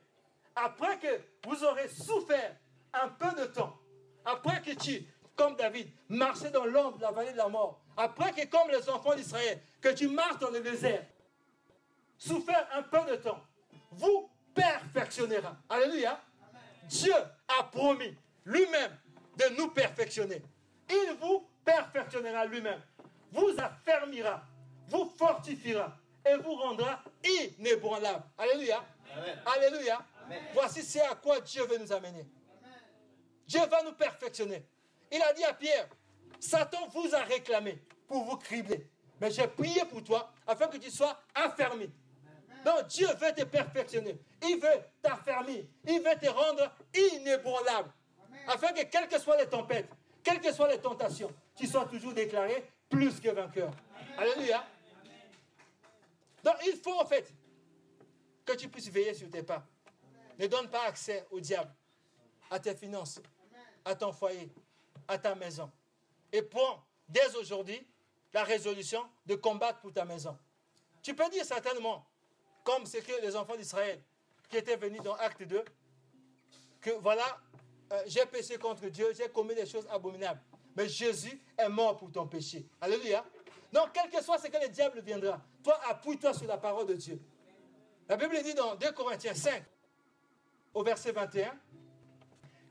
[0.57, 2.55] après que vous aurez souffert
[3.03, 3.77] un peu de temps,
[4.25, 7.79] après que tu, comme David, marcher dans l'ombre de la vallée de la mort.
[7.95, 11.05] Après que, comme les enfants d'Israël, que tu marches dans le désert,
[12.17, 13.41] souffert un peu de temps,
[13.91, 15.55] vous perfectionnera.
[15.69, 16.19] Alléluia.
[16.83, 17.13] Dieu
[17.59, 18.97] a promis lui-même
[19.37, 20.41] de nous perfectionner.
[20.89, 22.81] Il vous perfectionnera lui-même,
[23.31, 24.41] vous affermira,
[24.87, 25.95] vous fortifiera
[26.25, 28.23] et vous rendra inébranlable.
[28.37, 28.83] Alléluia.
[29.45, 30.03] Alléluia.
[30.53, 32.25] Voici c'est à quoi Dieu veut nous amener.
[33.47, 34.63] Dieu va nous perfectionner.
[35.11, 35.87] Il a dit à Pierre,
[36.39, 38.89] Satan vous a réclamé pour vous cribler.
[39.19, 41.89] Mais j'ai prié pour toi afin que tu sois affermi.
[42.65, 44.19] Donc Dieu veut te perfectionner.
[44.43, 45.63] Il veut t'affermir.
[45.85, 47.91] Il veut te rendre inébranlable.
[48.47, 49.89] Afin que quelles que soient les tempêtes,
[50.23, 53.71] quelles que soient les tentations, tu sois toujours déclaré plus que vainqueur.
[54.17, 54.65] Alléluia.
[56.43, 57.33] Donc il faut en fait
[58.45, 59.65] que tu puisses veiller sur tes pas.
[60.39, 61.73] Ne donne pas accès au diable,
[62.49, 63.19] à tes finances,
[63.87, 64.51] à ton foyer,
[65.07, 65.71] à ta maison.
[66.31, 67.87] Et prends dès aujourd'hui
[68.33, 70.37] la résolution de combattre pour ta maison.
[71.01, 72.05] Tu peux dire certainement,
[72.63, 74.01] comme c'est que les enfants d'Israël
[74.49, 75.63] qui étaient venus dans Acte 2,
[76.81, 77.39] que voilà,
[77.93, 80.41] euh, j'ai péché contre Dieu, j'ai commis des choses abominables.
[80.75, 82.67] Mais Jésus est mort pour ton péché.
[82.81, 83.25] Alléluia.
[83.71, 86.93] Donc, quel que soit ce que le diable viendra, toi, appuie-toi sur la parole de
[86.93, 87.21] Dieu.
[88.07, 89.63] La Bible dit dans 2 Corinthiens 5,
[90.73, 91.57] au verset 21,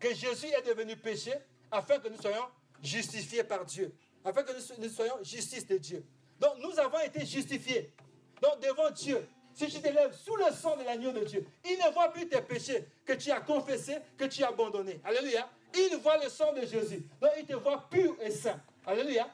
[0.07, 1.32] que Jésus est devenu péché
[1.70, 2.44] afin que nous soyons
[2.82, 3.92] justifiés par Dieu,
[4.24, 6.04] afin que nous soyons justice de Dieu.
[6.38, 7.92] Donc nous avons été justifiés.
[8.40, 11.92] Donc devant Dieu, si tu t'élèves sous le sang de l'agneau de Dieu, il ne
[11.92, 15.00] voit plus tes péchés que tu as confessés, que tu as abandonnés.
[15.02, 15.48] Alléluia.
[15.74, 17.04] Il voit le sang de Jésus.
[17.20, 18.61] Donc il te voit pur et saint.
[18.86, 19.28] Alléluia.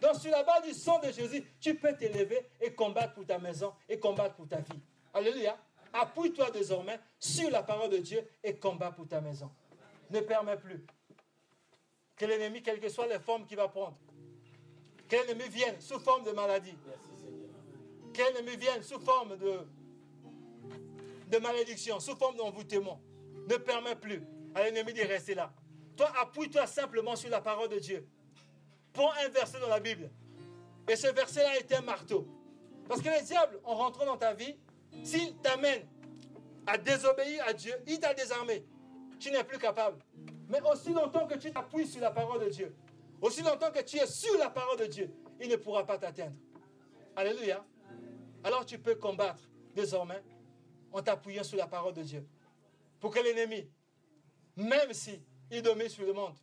[0.00, 3.38] Donc sur la base du sang de Jésus, tu peux t'élever et combattre pour ta
[3.38, 4.80] maison et combattre pour ta vie.
[5.14, 5.56] Alléluia.
[5.92, 9.50] Appuie-toi désormais sur la parole de Dieu et combat pour ta maison.
[10.10, 10.84] Ne permets plus
[12.16, 13.98] que l'ennemi, quelles que soient les formes qu'il va prendre,
[15.08, 16.74] que l'ennemi vienne sous forme de maladie,
[18.14, 19.60] que l'ennemi vienne sous forme de,
[21.28, 23.00] de malédiction, sous forme d'envoûtement,
[23.48, 24.22] ne permets plus
[24.54, 25.52] à l'ennemi de rester là.
[25.96, 28.06] Toi, appuie-toi simplement sur la parole de Dieu.
[28.92, 30.10] Prends un verset dans la Bible.
[30.88, 32.26] Et ce verset-là est un marteau.
[32.88, 34.56] Parce que les diables, en rentrant dans ta vie,
[35.02, 35.86] s'il t'amène
[36.66, 38.64] à désobéir à Dieu, il t'a désarmé.
[39.18, 39.98] Tu n'es plus capable.
[40.48, 42.74] Mais aussi longtemps que tu t'appuies sur la parole de Dieu,
[43.20, 45.10] aussi longtemps que tu es sur la parole de Dieu,
[45.40, 46.36] il ne pourra pas t'atteindre.
[47.16, 47.64] Alléluia.
[48.44, 49.42] Alors tu peux combattre
[49.74, 50.22] désormais
[50.92, 52.26] en t'appuyant sur la parole de Dieu.
[53.00, 53.68] Pour que l'ennemi,
[54.56, 56.36] même si il domine sur le monde,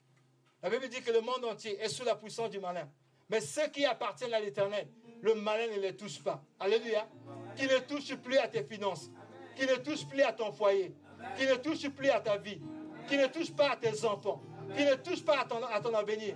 [0.61, 2.89] la Bible dit que le monde entier est sous la puissance du malin.
[3.29, 4.87] Mais ceux qui appartiennent à l'éternel,
[5.21, 6.43] le malin ne les touche pas.
[6.59, 7.07] Alléluia
[7.55, 9.09] qui ne touche plus à tes finances,
[9.55, 10.93] qui ne touche plus à ton foyer,
[11.37, 12.59] qui ne touche plus à ta vie,
[13.07, 14.41] qui ne touche pas à tes enfants,
[14.75, 16.35] qui ne touche pas à ton, à ton avenir.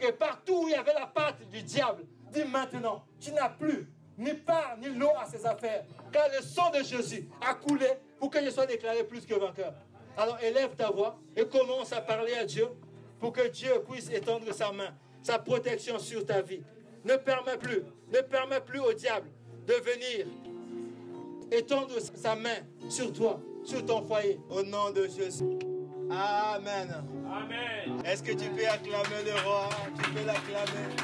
[0.00, 3.88] Et partout où il y avait la patte du diable, dis maintenant, tu n'as plus
[4.18, 8.30] ni part ni l'eau à ces affaires, car le sang de Jésus a coulé pour
[8.30, 9.74] que je sois déclaré plus que vainqueur.
[10.16, 12.68] Alors élève ta voix et commence à parler à Dieu
[13.18, 16.62] pour que Dieu puisse étendre sa main, sa protection sur ta vie.
[17.04, 19.28] Ne permets plus, ne permets plus au diable
[19.66, 20.26] de venir
[21.50, 22.58] étendre sa main
[22.88, 24.38] sur toi, sur ton foyer.
[24.50, 25.58] Au nom de Jésus.
[26.10, 26.88] Amen.
[27.26, 28.02] Amen.
[28.04, 29.68] Est-ce que tu peux acclamer le roi?
[30.02, 30.94] Tu peux l'acclamer?